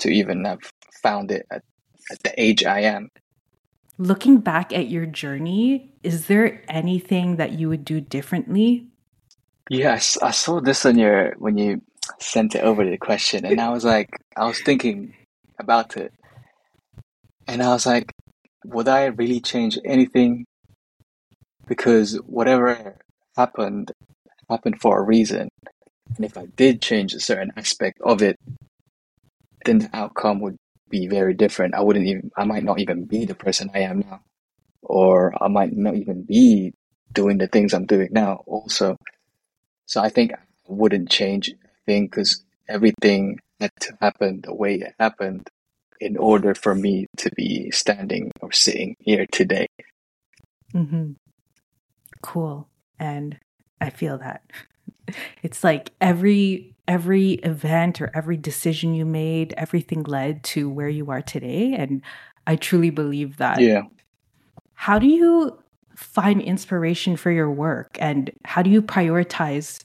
to 0.00 0.08
even 0.08 0.44
have 0.44 0.60
found 1.02 1.30
it 1.30 1.46
at, 1.50 1.62
at 2.10 2.22
the 2.22 2.32
age 2.40 2.64
I 2.64 2.80
am. 2.80 3.10
Looking 3.98 4.38
back 4.38 4.72
at 4.72 4.88
your 4.88 5.04
journey, 5.04 5.92
is 6.02 6.26
there 6.26 6.62
anything 6.68 7.36
that 7.36 7.52
you 7.52 7.68
would 7.68 7.84
do 7.84 8.00
differently? 8.00 8.86
Yes, 9.68 10.16
I 10.22 10.30
saw 10.30 10.60
this 10.60 10.86
on 10.86 10.98
your 10.98 11.34
when 11.38 11.58
you 11.58 11.82
sent 12.18 12.54
it 12.54 12.64
over 12.64 12.84
the 12.84 12.96
question, 12.96 13.44
and 13.44 13.60
I 13.60 13.68
was 13.68 13.84
like, 13.84 14.08
I 14.36 14.46
was 14.46 14.60
thinking 14.60 15.14
about 15.58 15.96
it. 15.96 16.12
And 17.46 17.62
I 17.62 17.68
was 17.72 17.84
like, 17.84 18.09
would 18.64 18.88
I 18.88 19.06
really 19.06 19.40
change 19.40 19.78
anything? 19.84 20.44
Because 21.66 22.16
whatever 22.26 22.96
happened, 23.36 23.92
happened 24.48 24.80
for 24.80 24.98
a 24.98 25.04
reason. 25.04 25.48
And 26.16 26.24
if 26.24 26.36
I 26.36 26.46
did 26.46 26.82
change 26.82 27.14
a 27.14 27.20
certain 27.20 27.52
aspect 27.56 28.00
of 28.02 28.22
it, 28.22 28.36
then 29.64 29.78
the 29.78 29.90
outcome 29.92 30.40
would 30.40 30.56
be 30.88 31.06
very 31.06 31.34
different. 31.34 31.74
I 31.74 31.82
wouldn't 31.82 32.06
even, 32.06 32.30
I 32.36 32.44
might 32.44 32.64
not 32.64 32.80
even 32.80 33.04
be 33.04 33.24
the 33.24 33.34
person 33.34 33.70
I 33.74 33.80
am 33.80 34.00
now. 34.00 34.20
Or 34.82 35.32
I 35.42 35.48
might 35.48 35.76
not 35.76 35.94
even 35.94 36.22
be 36.22 36.72
doing 37.12 37.38
the 37.38 37.46
things 37.46 37.74
I'm 37.74 37.86
doing 37.86 38.08
now 38.10 38.42
also. 38.46 38.96
So 39.86 40.00
I 40.00 40.08
think 40.08 40.32
I 40.32 40.38
wouldn't 40.66 41.10
change 41.10 41.48
a 41.48 41.54
thing 41.86 42.06
because 42.06 42.44
everything 42.68 43.38
had 43.60 43.70
to 43.80 43.96
happen 44.00 44.40
the 44.42 44.54
way 44.54 44.76
it 44.76 44.94
happened 44.98 45.48
in 46.00 46.16
order 46.16 46.54
for 46.54 46.74
me 46.74 47.06
to 47.18 47.30
be 47.36 47.70
standing 47.70 48.30
or 48.40 48.50
sitting 48.52 48.96
here 49.00 49.26
today. 49.30 49.66
Mm-hmm. 50.74 51.12
Cool. 52.22 52.68
And 52.98 53.38
I 53.80 53.90
feel 53.90 54.18
that. 54.18 54.42
It's 55.42 55.64
like 55.64 55.90
every 56.00 56.76
every 56.86 57.32
event 57.42 58.00
or 58.00 58.12
every 58.14 58.36
decision 58.36 58.94
you 58.94 59.04
made, 59.04 59.52
everything 59.56 60.04
led 60.04 60.44
to 60.44 60.70
where 60.70 60.88
you 60.88 61.10
are 61.10 61.20
today. 61.20 61.74
And 61.74 62.00
I 62.46 62.54
truly 62.54 62.90
believe 62.90 63.38
that. 63.38 63.60
Yeah. 63.60 63.82
How 64.74 65.00
do 65.00 65.08
you 65.08 65.58
find 65.96 66.40
inspiration 66.40 67.16
for 67.16 67.32
your 67.32 67.50
work 67.50 67.98
and 68.00 68.30
how 68.44 68.62
do 68.62 68.70
you 68.70 68.82
prioritize 68.82 69.82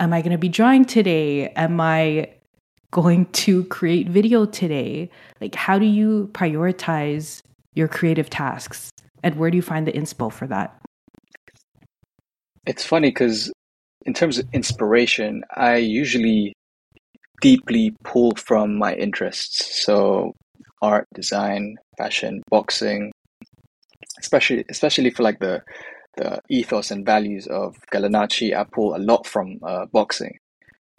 am 0.00 0.12
I 0.12 0.20
going 0.22 0.32
to 0.32 0.38
be 0.38 0.48
drawing 0.48 0.84
today? 0.84 1.48
Am 1.50 1.80
I 1.80 2.35
going 2.90 3.26
to 3.26 3.64
create 3.64 4.08
video 4.08 4.46
today? 4.46 5.10
Like, 5.40 5.54
how 5.54 5.78
do 5.78 5.86
you 5.86 6.30
prioritize 6.32 7.42
your 7.74 7.88
creative 7.88 8.30
tasks? 8.30 8.90
And 9.22 9.36
where 9.36 9.50
do 9.50 9.56
you 9.56 9.62
find 9.62 9.86
the 9.86 9.92
inspo 9.92 10.32
for 10.32 10.46
that? 10.46 10.76
It's 12.66 12.84
funny 12.84 13.10
because, 13.10 13.52
in 14.04 14.14
terms 14.14 14.38
of 14.38 14.46
inspiration, 14.52 15.42
I 15.54 15.76
usually 15.76 16.54
deeply 17.40 17.94
pull 18.02 18.32
from 18.36 18.78
my 18.78 18.94
interests. 18.94 19.84
So, 19.84 20.32
art, 20.82 21.06
design, 21.14 21.76
fashion, 21.96 22.42
boxing, 22.50 23.12
especially 24.20 24.64
especially 24.68 25.10
for 25.10 25.22
like 25.22 25.38
the 25.38 25.62
the 26.16 26.40
ethos 26.48 26.90
and 26.90 27.04
values 27.04 27.46
of 27.46 27.76
Galanacci, 27.92 28.56
I 28.56 28.64
pull 28.64 28.96
a 28.96 28.98
lot 28.98 29.26
from 29.26 29.58
uh, 29.62 29.86
boxing 29.92 30.38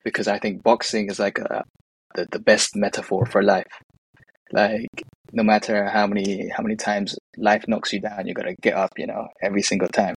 because 0.08 0.30
I 0.30 0.40
think 0.40 0.64
boxing 0.64 1.10
is 1.10 1.20
like 1.20 1.38
a, 1.38 1.66
the, 2.16 2.26
the 2.32 2.40
best 2.40 2.78
metaphor 2.78 3.26
for 3.26 3.44
life. 3.44 3.74
Like 4.54 4.88
no 5.34 5.44
matter 5.44 5.90
how 5.90 6.08
many 6.08 6.48
how 6.48 6.64
many 6.64 6.78
times 6.78 7.20
life 7.36 7.66
knocks 7.68 7.92
you 7.92 8.00
down, 8.00 8.26
you 8.26 8.34
gotta 8.34 8.56
get 8.62 8.74
up, 8.74 8.92
you 8.98 9.06
know, 9.06 9.28
every 9.42 9.62
single 9.62 9.90
time. 9.90 10.16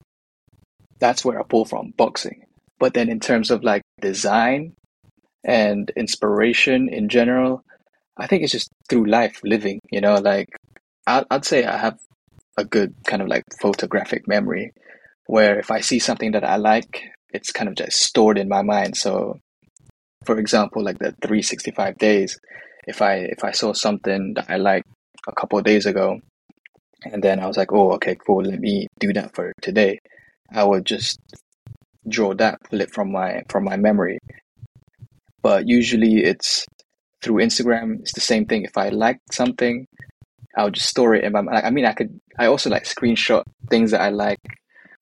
That's 1.00 1.26
where 1.26 1.40
I 1.40 1.44
pull 1.44 1.66
from, 1.66 1.92
boxing. 1.98 2.44
But 2.78 2.94
then 2.94 3.10
in 3.10 3.20
terms 3.20 3.50
of 3.50 3.64
like 3.64 3.82
design 4.00 4.74
and 5.44 5.92
inspiration 5.96 6.88
in 6.88 7.10
general, 7.10 7.64
I 8.16 8.28
think 8.28 8.44
it's 8.44 8.52
just 8.52 8.70
through 8.90 9.08
life 9.08 9.42
living, 9.44 9.80
you 9.92 10.02
know, 10.02 10.16
like 10.16 10.50
I'd, 11.08 11.26
I'd 11.32 11.46
say 11.46 11.66
I 11.66 11.78
have 11.78 11.98
a 12.58 12.64
good 12.64 12.94
kind 13.08 13.24
of 13.24 13.28
like 13.28 13.44
photographic 13.60 14.28
memory 14.28 14.72
where 15.26 15.58
if 15.58 15.72
I 15.72 15.82
see 15.82 15.98
something 15.98 16.34
that 16.34 16.44
I 16.44 16.58
like, 16.58 17.02
it's 17.34 17.52
kind 17.52 17.70
of 17.70 17.76
just 17.76 17.98
stored 17.98 18.38
in 18.38 18.48
my 18.48 18.62
mind. 18.62 18.96
So 18.96 19.40
for 20.26 20.38
example, 20.40 20.84
like 20.84 21.00
the 21.00 21.12
365 21.22 21.98
days, 21.98 22.40
if 22.88 23.02
I 23.02 23.16
if 23.16 23.44
I 23.44 23.52
saw 23.52 23.74
something 23.74 24.34
that 24.36 24.46
I 24.50 24.58
like 24.58 24.84
a 25.28 25.34
couple 25.34 25.60
of 25.60 25.66
days 25.66 25.86
ago, 25.86 26.20
and 27.04 27.24
then 27.24 27.40
I 27.40 27.48
was 27.48 27.58
like, 27.58 27.72
oh, 27.72 27.92
okay, 27.94 28.16
cool, 28.16 28.44
let 28.44 28.60
me 28.60 28.88
do 29.00 29.14
that 29.14 29.36
for 29.36 29.54
today. 29.62 30.00
I 30.52 30.64
would 30.64 30.86
just 30.86 31.20
draw 32.08 32.34
that, 32.36 32.60
pull 32.70 32.82
it 32.82 32.92
from 32.92 33.12
my 33.12 33.44
from 33.50 33.64
my 33.64 33.78
memory. 33.78 34.20
But 35.42 35.68
usually 35.68 36.24
it's 36.24 36.66
through 37.22 37.44
Instagram. 37.44 38.02
It's 38.02 38.14
the 38.14 38.22
same 38.22 38.46
thing. 38.46 38.64
If 38.64 38.78
I 38.78 38.90
like 38.90 39.20
something, 39.32 39.86
I'll 40.58 40.72
just 40.72 40.90
store 40.90 41.16
it 41.16 41.24
in 41.24 41.34
my. 41.34 41.42
I 41.42 41.70
mean, 41.70 41.86
I 41.86 41.94
could. 41.94 42.20
I 42.38 42.48
also 42.48 42.70
like 42.70 42.84
screenshot 42.84 43.44
things 43.70 43.92
that 43.92 44.02
I 44.02 44.10
like, 44.10 44.40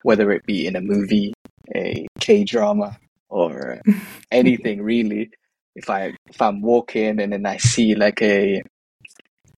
whether 0.02 0.30
it 0.30 0.44
be 0.44 0.66
in 0.66 0.76
a 0.76 0.80
movie, 0.80 1.32
a 1.74 2.06
K 2.20 2.44
drama, 2.44 2.98
or 3.28 3.80
uh, 3.86 3.92
anything 4.30 4.82
really. 4.82 5.30
If 5.74 5.90
I 5.90 6.14
if 6.26 6.42
I'm 6.42 6.60
walking 6.60 7.20
and 7.20 7.32
then 7.32 7.46
I 7.46 7.56
see 7.58 7.94
like 7.94 8.20
a 8.22 8.62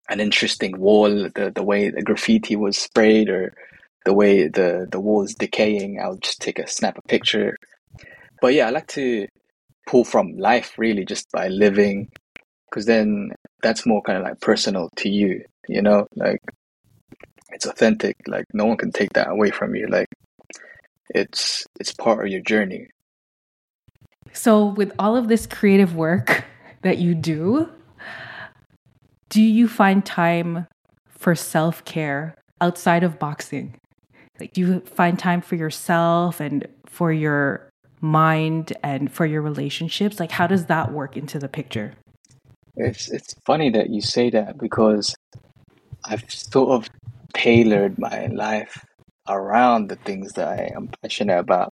an 0.08 0.20
interesting 0.20 0.78
wall, 0.78 1.28
the 1.34 1.52
the 1.54 1.62
way 1.62 1.90
the 1.90 2.02
graffiti 2.02 2.56
was 2.56 2.76
sprayed 2.76 3.28
or 3.28 3.54
the 4.04 4.14
way 4.14 4.48
the 4.48 4.86
the 4.90 5.00
wall 5.00 5.22
is 5.22 5.34
decaying, 5.34 6.00
I'll 6.00 6.16
just 6.16 6.40
take 6.40 6.58
a 6.58 6.66
snap 6.66 6.98
a 6.98 7.02
picture. 7.02 7.56
But 8.40 8.54
yeah, 8.54 8.66
I 8.66 8.70
like 8.70 8.88
to 8.88 9.26
pull 9.86 10.04
from 10.04 10.36
life 10.36 10.74
really 10.78 11.04
just 11.04 11.30
by 11.32 11.48
living 11.48 12.10
because 12.70 12.86
then 12.86 13.32
that's 13.62 13.86
more 13.86 14.02
kind 14.02 14.18
of 14.18 14.24
like 14.24 14.40
personal 14.40 14.90
to 14.96 15.08
you, 15.08 15.44
you 15.68 15.82
know, 15.82 16.06
like 16.14 16.40
it's 17.50 17.66
authentic. 17.66 18.16
Like 18.26 18.46
no 18.52 18.66
one 18.66 18.76
can 18.76 18.92
take 18.92 19.12
that 19.14 19.30
away 19.30 19.50
from 19.50 19.74
you. 19.74 19.86
Like 19.88 20.08
it's 21.10 21.66
it's 21.78 21.92
part 21.92 22.24
of 22.24 22.32
your 22.32 22.40
journey. 22.42 22.88
So 24.32 24.66
with 24.66 24.92
all 24.98 25.16
of 25.16 25.28
this 25.28 25.46
creative 25.46 25.94
work 25.94 26.44
that 26.82 26.98
you 26.98 27.14
do, 27.14 27.68
do 29.28 29.42
you 29.42 29.68
find 29.68 30.04
time 30.04 30.66
for 31.08 31.34
self-care 31.34 32.34
outside 32.60 33.04
of 33.04 33.18
boxing? 33.18 33.76
Like 34.38 34.52
do 34.52 34.60
you 34.60 34.80
find 34.80 35.18
time 35.18 35.40
for 35.40 35.54
yourself 35.54 36.40
and 36.40 36.66
for 36.86 37.12
your 37.12 37.70
mind 38.00 38.72
and 38.82 39.12
for 39.12 39.26
your 39.26 39.42
relationships? 39.42 40.18
Like 40.18 40.30
how 40.30 40.46
does 40.46 40.66
that 40.66 40.92
work 40.92 41.16
into 41.16 41.38
the 41.38 41.48
picture? 41.48 41.92
It's 42.76 43.10
it's 43.10 43.34
funny 43.44 43.70
that 43.70 43.90
you 43.90 44.00
say 44.00 44.30
that 44.30 44.58
because 44.58 45.14
I've 46.04 46.30
sort 46.30 46.70
of 46.70 46.88
tailored 47.34 47.98
my 47.98 48.26
life 48.26 48.84
around 49.28 49.88
the 49.88 49.96
things 49.96 50.32
that 50.32 50.48
I 50.48 50.72
am 50.74 50.88
passionate 51.02 51.38
about. 51.38 51.72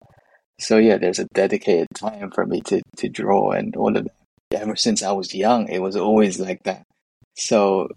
So 0.58 0.78
yeah, 0.78 0.98
there's 0.98 1.18
a 1.18 1.26
dedicated 1.34 1.88
time 1.94 2.30
for 2.30 2.46
me 2.46 2.60
to, 2.62 2.82
to 2.98 3.08
draw 3.08 3.52
and 3.52 3.76
all 3.76 3.96
of 3.96 4.04
that. 4.04 4.12
Ever 4.52 4.76
since 4.76 5.02
I 5.02 5.12
was 5.12 5.34
young, 5.34 5.68
it 5.68 5.80
was 5.80 5.96
always 5.96 6.38
like 6.38 6.62
that. 6.64 6.84
So 7.36 7.88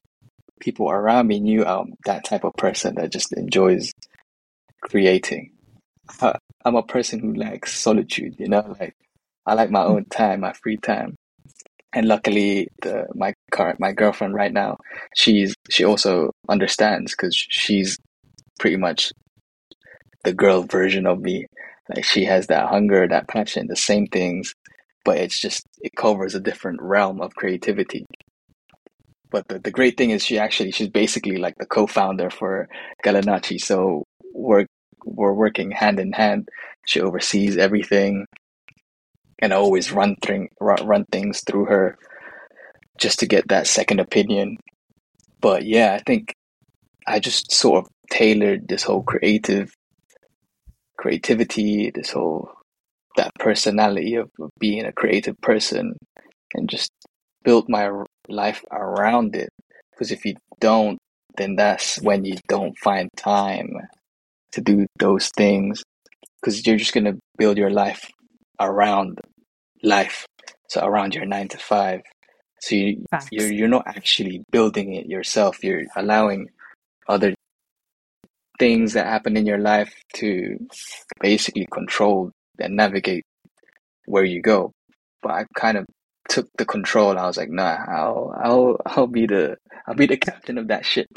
people 0.59 0.89
around 0.89 1.27
me 1.27 1.39
knew 1.39 1.63
I'm 1.63 1.93
that 2.05 2.25
type 2.25 2.43
of 2.43 2.53
person 2.53 2.95
that 2.95 3.11
just 3.11 3.31
enjoys 3.33 3.93
creating. 4.81 5.51
I'm 6.21 6.75
a 6.75 6.83
person 6.83 7.19
who 7.19 7.33
likes 7.33 7.79
solitude, 7.79 8.35
you 8.39 8.49
know, 8.49 8.75
like 8.79 8.93
I 9.45 9.53
like 9.53 9.69
my 9.69 9.83
own 9.83 10.05
time, 10.05 10.41
my 10.41 10.53
free 10.53 10.77
time 10.77 11.15
and 11.93 12.07
luckily 12.07 12.67
the 12.81 13.07
my 13.15 13.33
current 13.51 13.79
my 13.79 13.91
girlfriend 13.91 14.33
right 14.33 14.53
now 14.53 14.77
she's 15.15 15.55
she 15.69 15.83
also 15.83 16.31
understands 16.47 17.13
because 17.13 17.35
she's 17.35 17.97
pretty 18.59 18.77
much 18.77 19.11
the 20.23 20.33
girl 20.33 20.63
version 20.63 21.05
of 21.05 21.19
me 21.19 21.45
like 21.93 22.05
she 22.05 22.25
has 22.25 22.47
that 22.47 22.69
hunger 22.69 23.07
that 23.07 23.27
passion 23.27 23.67
the 23.67 23.75
same 23.75 24.07
things 24.07 24.53
but 25.05 25.17
it's 25.17 25.39
just 25.39 25.65
it 25.81 25.95
covers 25.95 26.35
a 26.35 26.39
different 26.39 26.81
realm 26.81 27.21
of 27.21 27.33
creativity. 27.35 28.05
But 29.31 29.47
the, 29.47 29.59
the 29.59 29.71
great 29.71 29.97
thing 29.97 30.09
is 30.11 30.23
she 30.23 30.39
actually 30.39 30.71
she's 30.71 30.89
basically 30.89 31.37
like 31.37 31.55
the 31.57 31.65
co-founder 31.65 32.29
for 32.29 32.67
Galanacci 33.05 33.59
so 33.59 34.03
we're 34.33 34.65
we're 35.05 35.33
working 35.33 35.71
hand 35.71 35.99
in 35.99 36.11
hand. 36.11 36.49
She 36.85 37.01
oversees 37.01 37.57
everything 37.57 38.25
and 39.39 39.53
I 39.53 39.57
always 39.57 39.91
run 39.91 40.15
thing 40.17 40.49
run, 40.59 40.85
run 40.85 41.05
things 41.11 41.41
through 41.47 41.65
her 41.65 41.97
just 42.97 43.19
to 43.19 43.27
get 43.27 43.47
that 43.47 43.67
second 43.67 43.99
opinion. 43.99 44.57
But 45.41 45.65
yeah, 45.65 45.93
I 45.93 46.03
think 46.05 46.33
I 47.07 47.19
just 47.19 47.51
sort 47.51 47.85
of 47.85 47.91
tailored 48.11 48.67
this 48.67 48.83
whole 48.83 49.03
creative 49.03 49.71
creativity, 50.99 51.91
this 51.95 52.11
whole 52.11 52.51
that 53.15 53.31
personality 53.39 54.15
of, 54.15 54.29
being 54.59 54.85
a 54.85 54.91
creative 54.91 55.39
person, 55.41 55.93
and 56.53 56.69
just 56.69 56.91
build 57.43 57.69
my 57.69 57.89
life 58.27 58.63
around 58.71 59.35
it. 59.35 59.49
Because 59.91 60.11
if 60.11 60.25
you 60.25 60.35
don't, 60.59 60.97
then 61.37 61.55
that's 61.55 62.01
when 62.01 62.25
you 62.25 62.35
don't 62.47 62.77
find 62.77 63.09
time 63.15 63.69
to 64.51 64.61
do 64.61 64.85
those 64.99 65.29
things. 65.37 65.81
Because 66.41 66.65
you're 66.65 66.77
just 66.77 66.93
gonna 66.93 67.17
build 67.37 67.57
your 67.57 67.71
life 67.71 68.05
around 68.59 69.19
life, 69.81 70.25
so 70.67 70.83
around 70.83 71.15
your 71.15 71.25
nine 71.25 71.47
to 71.47 71.57
five. 71.57 72.01
So 72.61 72.75
you 72.75 73.05
you're 73.31 73.51
you're 73.51 73.75
not 73.77 73.87
actually 73.87 74.43
building 74.51 74.95
it 74.95 75.05
yourself. 75.07 75.63
You're 75.63 75.85
allowing 75.95 76.49
other 77.07 77.33
things 78.59 78.93
that 78.93 79.07
happen 79.07 79.37
in 79.37 79.45
your 79.45 79.57
life 79.57 79.93
to 80.15 80.57
basically 81.19 81.67
control 81.71 82.31
and 82.59 82.75
navigate 82.75 83.23
where 84.05 84.23
you 84.25 84.41
go. 84.41 84.73
But 85.21 85.31
I 85.31 85.45
kind 85.55 85.77
of 85.77 85.85
took 86.27 86.47
the 86.57 86.65
control. 86.65 87.17
I 87.17 87.25
was 87.25 87.37
like, 87.37 87.49
nah, 87.49 87.77
I'll 87.87 88.33
I'll 88.37 88.77
I'll 88.85 89.07
be 89.07 89.25
the 89.25 89.57
I'll 89.87 89.95
be 89.95 90.05
the 90.05 90.17
captain 90.17 90.57
of 90.57 90.67
that 90.67 90.85
ship. 90.85 91.07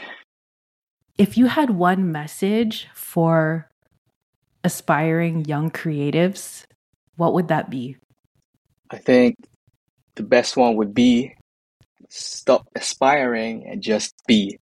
If 1.18 1.36
you 1.36 1.46
had 1.46 1.70
one 1.70 2.10
message 2.10 2.88
for 2.94 3.68
aspiring 4.64 5.44
young 5.44 5.70
creatives, 5.70 6.64
what 7.16 7.34
would 7.34 7.48
that 7.48 7.68
be? 7.68 7.96
I 8.90 8.98
think 8.98 9.36
the 10.14 10.22
best 10.22 10.56
one 10.56 10.76
would 10.76 10.94
be 10.94 11.34
stop 12.08 12.68
aspiring 12.74 13.66
and 13.66 13.82
just 13.82 14.14
be, 14.26 14.58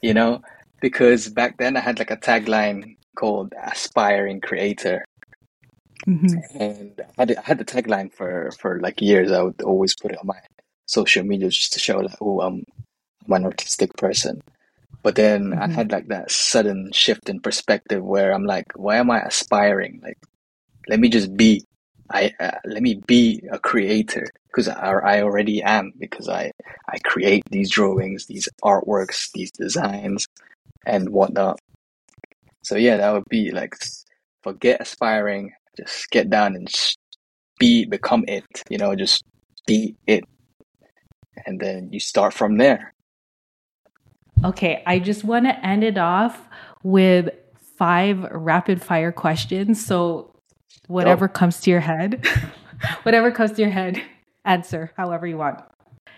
you 0.00 0.14
know, 0.14 0.40
because 0.80 1.28
back 1.28 1.58
then 1.58 1.76
I 1.76 1.80
had 1.80 1.98
like 1.98 2.10
a 2.10 2.16
tagline 2.16 2.96
called 3.16 3.54
aspiring 3.62 4.40
creator. 4.40 5.04
Mm-hmm. 6.06 6.58
And 6.58 7.00
I 7.18 7.22
had, 7.22 7.36
I 7.36 7.42
had 7.42 7.58
the 7.58 7.64
tagline 7.64 8.12
for, 8.12 8.50
for 8.58 8.80
like 8.80 9.00
years. 9.00 9.30
I 9.30 9.42
would 9.42 9.60
always 9.62 9.94
put 9.94 10.12
it 10.12 10.18
on 10.18 10.26
my 10.26 10.40
social 10.86 11.24
media 11.24 11.50
just 11.50 11.72
to 11.74 11.78
show 11.78 11.98
like, 11.98 12.16
oh, 12.20 12.40
I'm, 12.40 12.64
I'm 13.26 13.32
an 13.32 13.44
artistic 13.44 13.96
person. 13.96 14.42
But 15.02 15.14
then 15.14 15.50
mm-hmm. 15.50 15.62
I 15.62 15.68
had 15.68 15.92
like 15.92 16.08
that 16.08 16.30
sudden 16.30 16.90
shift 16.92 17.28
in 17.28 17.40
perspective 17.40 18.02
where 18.02 18.32
I'm 18.32 18.44
like, 18.44 18.66
why 18.76 18.96
am 18.96 19.10
I 19.10 19.20
aspiring? 19.20 20.00
Like, 20.02 20.18
let 20.88 21.00
me 21.00 21.08
just 21.08 21.36
be. 21.36 21.64
I 22.12 22.32
uh, 22.40 22.58
let 22.64 22.82
me 22.82 22.94
be 23.06 23.40
a 23.52 23.58
creator 23.60 24.26
because 24.48 24.66
I, 24.66 24.90
I 24.90 25.22
already 25.22 25.62
am 25.62 25.92
because 25.96 26.28
I 26.28 26.50
I 26.88 26.98
create 27.04 27.44
these 27.50 27.70
drawings, 27.70 28.26
these 28.26 28.48
artworks, 28.64 29.30
these 29.32 29.52
designs, 29.52 30.26
and 30.86 31.10
whatnot. 31.10 31.58
So 32.62 32.76
yeah, 32.76 32.96
that 32.96 33.12
would 33.12 33.28
be 33.28 33.50
like 33.50 33.74
forget 34.42 34.80
aspiring, 34.80 35.52
just 35.76 36.10
get 36.10 36.30
down 36.30 36.54
and 36.54 36.68
be 37.58 37.84
become 37.86 38.24
it. 38.28 38.44
You 38.68 38.78
know, 38.78 38.94
just 38.94 39.24
be 39.66 39.96
it, 40.06 40.24
and 41.46 41.60
then 41.60 41.92
you 41.92 42.00
start 42.00 42.34
from 42.34 42.58
there. 42.58 42.94
Okay, 44.44 44.82
I 44.86 44.98
just 44.98 45.24
want 45.24 45.46
to 45.46 45.66
end 45.66 45.84
it 45.84 45.98
off 45.98 46.48
with 46.82 47.28
five 47.76 48.22
rapid 48.30 48.82
fire 48.82 49.12
questions. 49.12 49.84
So 49.84 50.34
whatever 50.86 51.26
oh. 51.26 51.28
comes 51.28 51.60
to 51.60 51.70
your 51.70 51.80
head, 51.80 52.26
whatever 53.02 53.30
comes 53.30 53.52
to 53.52 53.62
your 53.62 53.70
head, 53.70 54.02
answer 54.44 54.92
however 54.96 55.26
you 55.26 55.36
want. 55.36 55.60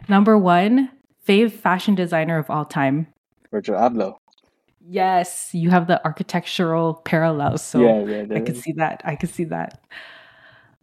Number 0.09 0.37
one, 0.38 0.90
fave 1.27 1.53
fashion 1.53 1.94
designer 1.94 2.38
of 2.38 2.51
all 2.51 2.64
time. 2.64 3.09
Virgil 3.51 3.77
Abloh. 3.77 4.16
Yes, 4.85 5.51
you 5.55 5.71
have 5.71 5.87
the 5.87 6.05
architectural 6.05 6.95
parallels, 7.05 7.62
so 7.64 7.81
yeah, 7.81 8.05
yeah, 8.05 8.37
I 8.37 8.40
can 8.40 8.55
see 8.55 8.73
that. 8.73 9.01
I 9.05 9.14
can 9.16 9.29
see 9.29 9.45
that. 9.45 9.81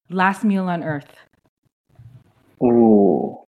Last 0.10 0.44
meal 0.44 0.68
on 0.70 0.84
earth. 0.84 1.14
Ooh, 2.64 3.44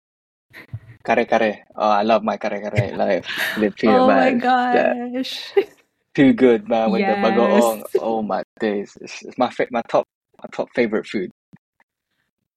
Kare 1.04 1.24
kare. 1.24 1.64
Oh, 1.76 1.88
I 1.88 2.02
love 2.02 2.22
my 2.22 2.36
kare 2.36 2.60
kare. 2.60 2.92
Like 2.96 3.24
Filipino 3.54 4.02
Oh 4.02 4.06
my 4.06 4.32
man. 4.32 4.38
That- 4.72 4.96
gosh. 5.14 5.52
too 6.14 6.32
good, 6.32 6.68
man. 6.68 6.90
With 6.90 7.06
the 7.06 7.14
Yes. 7.14 7.22
bagoong. 7.22 7.84
Oh 7.98 8.22
my 8.22 8.42
days. 8.58 8.98
It's, 9.00 9.22
it's 9.22 9.38
my 9.38 9.50
my 9.70 9.82
top 9.88 10.04
my 10.42 10.48
top 10.52 10.68
favorite 10.74 11.06
food. 11.06 11.30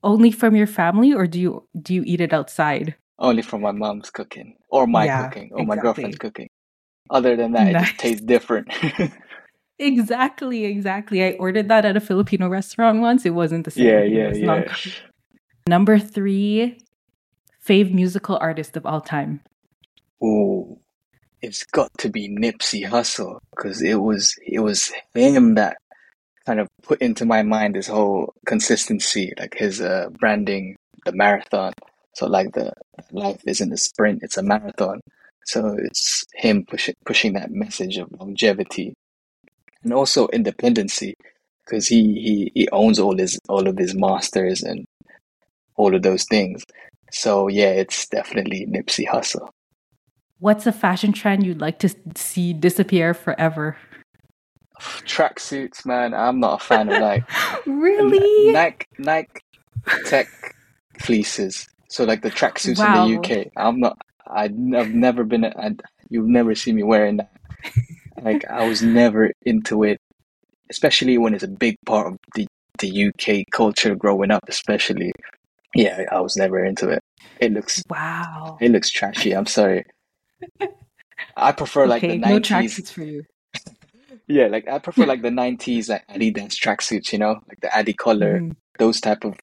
Only 0.04 0.32
from 0.32 0.56
your 0.56 0.68
family 0.68 1.14
or 1.14 1.28
do 1.28 1.40
you 1.40 1.68
do 1.82 1.94
you 1.94 2.04
eat 2.06 2.20
it 2.22 2.34
outside? 2.34 2.96
Only 3.20 3.42
from 3.44 3.62
my 3.62 3.72
mom's 3.72 4.10
cooking 4.10 4.58
or 4.70 4.88
my 4.88 5.06
Yeah, 5.06 5.30
cooking 5.30 5.52
or 5.54 5.66
my 5.66 5.78
girlfriend's 5.78 6.18
cooking. 6.18 6.50
Other 7.14 7.36
than 7.38 7.54
that, 7.54 7.68
it 7.68 7.74
just 7.80 7.98
tastes 8.00 8.22
different. 8.26 8.68
Exactly, 9.80 10.66
exactly. 10.66 11.24
I 11.24 11.32
ordered 11.32 11.68
that 11.70 11.84
at 11.84 11.98
a 11.98 12.00
Filipino 12.00 12.48
restaurant 12.48 13.02
once. 13.02 13.26
It 13.26 13.32
wasn't 13.32 13.66
the 13.66 13.72
same. 13.72 13.86
yeah, 13.86 14.02
yeah, 14.04 14.32
yeah. 14.34 14.46
not- 14.46 14.88
Number 15.68 15.98
three, 15.98 16.78
fave 17.66 17.92
musical 17.94 18.38
artist 18.40 18.78
of 18.78 18.86
all 18.86 19.02
time. 19.02 19.42
Oh, 20.22 20.80
it's 21.42 21.64
got 21.66 21.90
to 22.00 22.10
be 22.10 22.30
Nipsey 22.30 22.86
Hussle 22.88 23.40
because 23.52 23.82
it 23.82 23.96
was 23.96 24.36
it 24.46 24.60
was 24.60 24.92
him 25.14 25.56
that 25.56 25.78
kind 26.46 26.60
of 26.60 26.68
put 26.84 27.02
into 27.02 27.26
my 27.26 27.42
mind 27.42 27.76
this 27.76 27.88
whole 27.88 28.34
consistency, 28.46 29.34
like 29.40 29.56
his 29.58 29.82
uh, 29.82 30.10
branding, 30.20 30.76
the 31.06 31.12
marathon. 31.14 31.74
So 32.14 32.28
like 32.28 32.54
the 32.54 32.74
life 33.12 33.42
isn't 33.48 33.74
a 33.74 33.78
sprint; 33.78 34.20
it's 34.22 34.38
a 34.38 34.44
marathon. 34.44 35.02
So 35.46 35.76
it's 35.80 36.24
him 36.36 36.66
pushing 36.66 36.96
pushing 37.06 37.34
that 37.34 37.52
message 37.52 37.98
of 37.98 38.08
longevity 38.20 38.94
and 39.84 39.94
also 39.94 40.28
independency 40.30 41.16
because 41.66 41.88
he, 41.88 42.14
he 42.14 42.52
he 42.54 42.70
owns 42.72 43.00
all 43.00 43.18
his 43.18 43.40
all 43.50 43.68
of 43.68 43.78
his 43.78 43.94
masters 43.96 44.64
and 44.64 44.86
all 45.76 45.94
of 45.96 46.02
those 46.04 46.26
things. 46.26 46.64
So 47.12 47.48
yeah, 47.48 47.70
it's 47.70 48.08
definitely 48.08 48.66
Nipsey 48.68 49.08
Hussle. 49.08 49.50
What's 50.40 50.66
a 50.68 50.72
fashion 50.72 51.14
trend 51.14 51.46
you'd 51.46 51.62
like 51.62 51.80
to 51.80 51.90
see 52.16 52.54
disappear 52.54 53.14
forever? 53.14 53.78
Tracksuits, 55.06 55.86
man. 55.86 56.14
I'm 56.14 56.40
not 56.40 56.62
a 56.62 56.66
fan 56.66 56.90
of 56.90 57.00
like 57.00 57.24
Really? 57.66 58.52
Nike 58.54 58.86
Nike 58.98 59.42
Tech 60.06 60.28
fleeces. 61.00 61.68
So 61.90 62.04
like 62.04 62.22
the 62.24 62.32
tracksuits 62.32 62.80
Wow. 62.80 63.06
in 63.06 63.22
the 63.22 63.42
UK. 63.42 63.48
I'm 63.56 63.80
not. 63.80 63.98
I, 64.28 64.44
I've 64.46 64.94
never 64.94 65.24
been. 65.24 65.46
I, 65.46 65.72
you've 66.10 66.28
never 66.28 66.56
seen 66.56 66.76
me 66.76 66.84
wearing 66.84 67.18
that. 67.18 67.32
Like 68.22 68.46
I 68.50 68.68
was 68.68 68.82
never 68.82 69.32
into 69.44 69.84
it, 69.84 69.98
especially 70.70 71.18
when 71.18 71.34
it's 71.34 71.44
a 71.44 71.48
big 71.48 71.76
part 71.86 72.08
of 72.08 72.18
the 72.36 72.48
the 72.80 73.08
UK 73.10 73.46
culture 73.52 73.96
growing 73.96 74.32
up. 74.32 74.44
Especially, 74.48 75.12
yeah, 75.76 76.04
I 76.12 76.20
was 76.22 76.38
never 76.38 76.64
into 76.64 76.90
it. 76.90 77.00
It 77.40 77.52
looks 77.54 77.84
Wow. 77.90 78.58
it 78.62 78.72
looks 78.72 78.90
trashy. 78.90 79.34
I'm 79.36 79.46
sorry. 79.46 79.86
I 81.38 81.52
prefer 81.52 81.88
like 81.88 82.04
okay, 82.04 82.18
the 82.18 82.28
no 82.30 82.40
90s. 82.40 82.42
tracksuits 82.48 82.92
for 82.92 83.04
you. 83.04 83.24
Yeah, 84.28 84.48
like 84.48 84.68
I 84.70 84.80
prefer 84.80 85.06
like 85.06 85.22
the 85.22 85.30
90s 85.30 85.90
like 85.90 86.08
Adidas 86.08 86.56
tracksuits, 86.56 87.12
you 87.12 87.20
know, 87.20 87.40
like 87.48 87.60
the 87.62 87.68
Adicolor, 87.68 88.40
Mhm. 88.40 88.56
those 88.80 89.02
type 89.02 89.24
of 89.26 89.36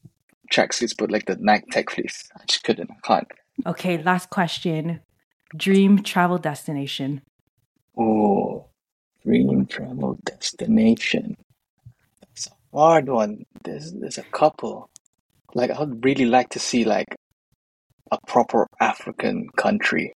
tracksuits, 0.52 0.94
but 0.96 1.10
like 1.10 1.26
the 1.26 1.36
Nike 1.38 1.66
Tech 1.70 1.90
fleece. 1.90 2.28
I 2.36 2.44
just 2.46 2.64
couldn't. 2.64 2.90
I 2.90 2.96
can't. 3.06 3.28
Okay, 3.66 4.02
last 4.02 4.30
question. 4.30 5.00
Dream 5.56 6.02
travel 6.02 6.38
destination. 6.38 7.22
Oh, 7.98 8.66
dream 9.22 9.66
travel 9.66 10.18
destination. 10.24 11.36
It's 12.32 12.46
a 12.46 12.76
hard 12.76 13.08
one. 13.08 13.44
There's 13.64 13.92
there's 13.92 14.18
a 14.18 14.22
couple. 14.22 14.88
Like 15.54 15.70
I 15.70 15.80
would 15.80 16.04
really 16.04 16.26
like 16.26 16.50
to 16.50 16.58
see 16.58 16.84
like 16.84 17.08
a 18.12 18.18
proper 18.26 18.66
African 18.80 19.48
country, 19.56 20.14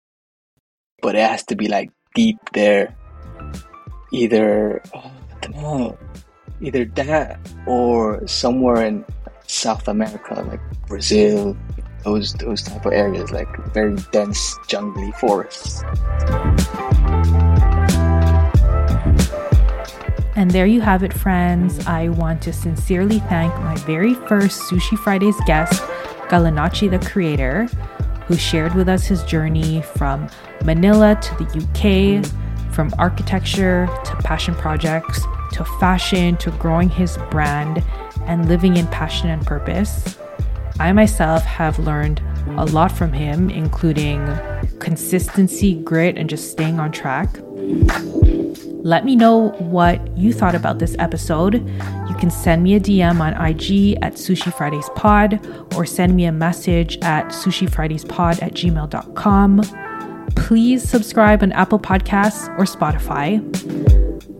but 1.01 1.15
it 1.15 1.27
has 1.27 1.43
to 1.45 1.55
be 1.55 1.67
like 1.67 1.89
deep 2.15 2.37
there. 2.53 2.95
Either 4.11 4.81
uh, 4.93 5.09
I 5.09 5.39
don't 5.41 5.55
know, 5.57 5.97
either 6.61 6.85
that 6.85 7.39
or 7.65 8.25
somewhere 8.27 8.85
in 8.85 9.03
South 9.47 9.87
America, 9.87 10.45
like 10.47 10.61
Brazil, 10.87 11.57
those 12.03 12.33
those 12.33 12.61
type 12.61 12.85
of 12.85 12.93
areas, 12.93 13.31
like 13.31 13.49
very 13.73 13.95
dense 14.11 14.57
jungly 14.67 15.11
forests. 15.13 15.83
And 20.35 20.49
there 20.51 20.65
you 20.65 20.81
have 20.81 21.03
it, 21.03 21.13
friends. 21.13 21.85
I 21.85 22.09
want 22.09 22.41
to 22.43 22.53
sincerely 22.53 23.19
thank 23.19 23.53
my 23.59 23.75
very 23.85 24.15
first 24.15 24.63
Sushi 24.63 24.97
Fridays 24.97 25.39
guest, 25.45 25.81
Galanacci 26.29 26.89
the 26.89 26.99
creator, 27.07 27.65
who 28.27 28.35
shared 28.35 28.73
with 28.73 28.89
us 28.89 29.05
his 29.05 29.23
journey 29.23 29.83
from 29.95 30.27
Manila 30.63 31.15
to 31.21 31.35
the 31.35 31.47
UK, 31.61 32.25
from 32.73 32.91
architecture 32.97 33.87
to 34.05 34.15
passion 34.17 34.55
projects 34.55 35.23
to 35.53 35.63
fashion 35.79 36.35
to 36.37 36.51
growing 36.51 36.89
his 36.89 37.17
brand 37.29 37.83
and 38.25 38.47
living 38.47 38.77
in 38.77 38.87
passion 38.87 39.29
and 39.29 39.45
purpose. 39.45 40.17
I 40.83 40.91
myself 40.91 41.45
have 41.45 41.79
learned 41.79 42.21
a 42.57 42.65
lot 42.65 42.91
from 42.91 43.13
him, 43.13 43.49
including 43.49 44.21
consistency, 44.79 45.75
grit, 45.75 46.17
and 46.17 46.29
just 46.29 46.51
staying 46.51 46.77
on 46.77 46.91
track. 46.91 47.29
Let 48.83 49.05
me 49.05 49.15
know 49.15 49.51
what 49.59 50.05
you 50.17 50.33
thought 50.33 50.55
about 50.55 50.79
this 50.79 50.97
episode. 50.99 51.65
You 52.09 52.15
can 52.19 52.29
send 52.29 52.63
me 52.63 52.75
a 52.75 52.81
DM 52.81 53.21
on 53.21 53.31
IG 53.31 53.97
at 54.01 54.15
Sushi 54.15 54.53
Fridays 54.53 54.89
Pod 54.93 55.39
or 55.73 55.85
send 55.85 56.17
me 56.17 56.25
a 56.25 56.33
message 56.33 56.97
at 56.97 57.27
sushifridayspod 57.27 58.43
at 58.43 58.51
gmail.com. 58.51 59.61
Please 60.35 60.83
subscribe 60.83 61.43
on 61.43 61.53
Apple 61.53 61.79
Podcasts 61.79 62.49
or 62.59 62.65
Spotify. 62.65 63.39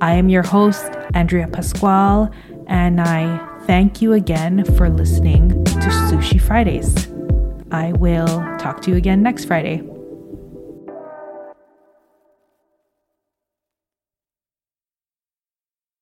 I 0.02 0.16
am 0.16 0.28
your 0.28 0.44
host, 0.44 0.92
Andrea 1.14 1.48
Pascual, 1.48 2.30
and 2.68 3.00
I 3.00 3.53
thank 3.66 4.02
you 4.02 4.14
again 4.14 4.64
for 4.76 4.90
listening 4.90 5.50
to 5.66 5.90
Sushi 6.10 6.40
Fridays. 6.40 7.08
I 7.72 7.92
will 7.94 8.28
talk 8.58 8.82
to 8.84 8.92
you 8.92 8.98
again 8.98 9.24
next 9.24 9.46
Friday. 9.46 9.93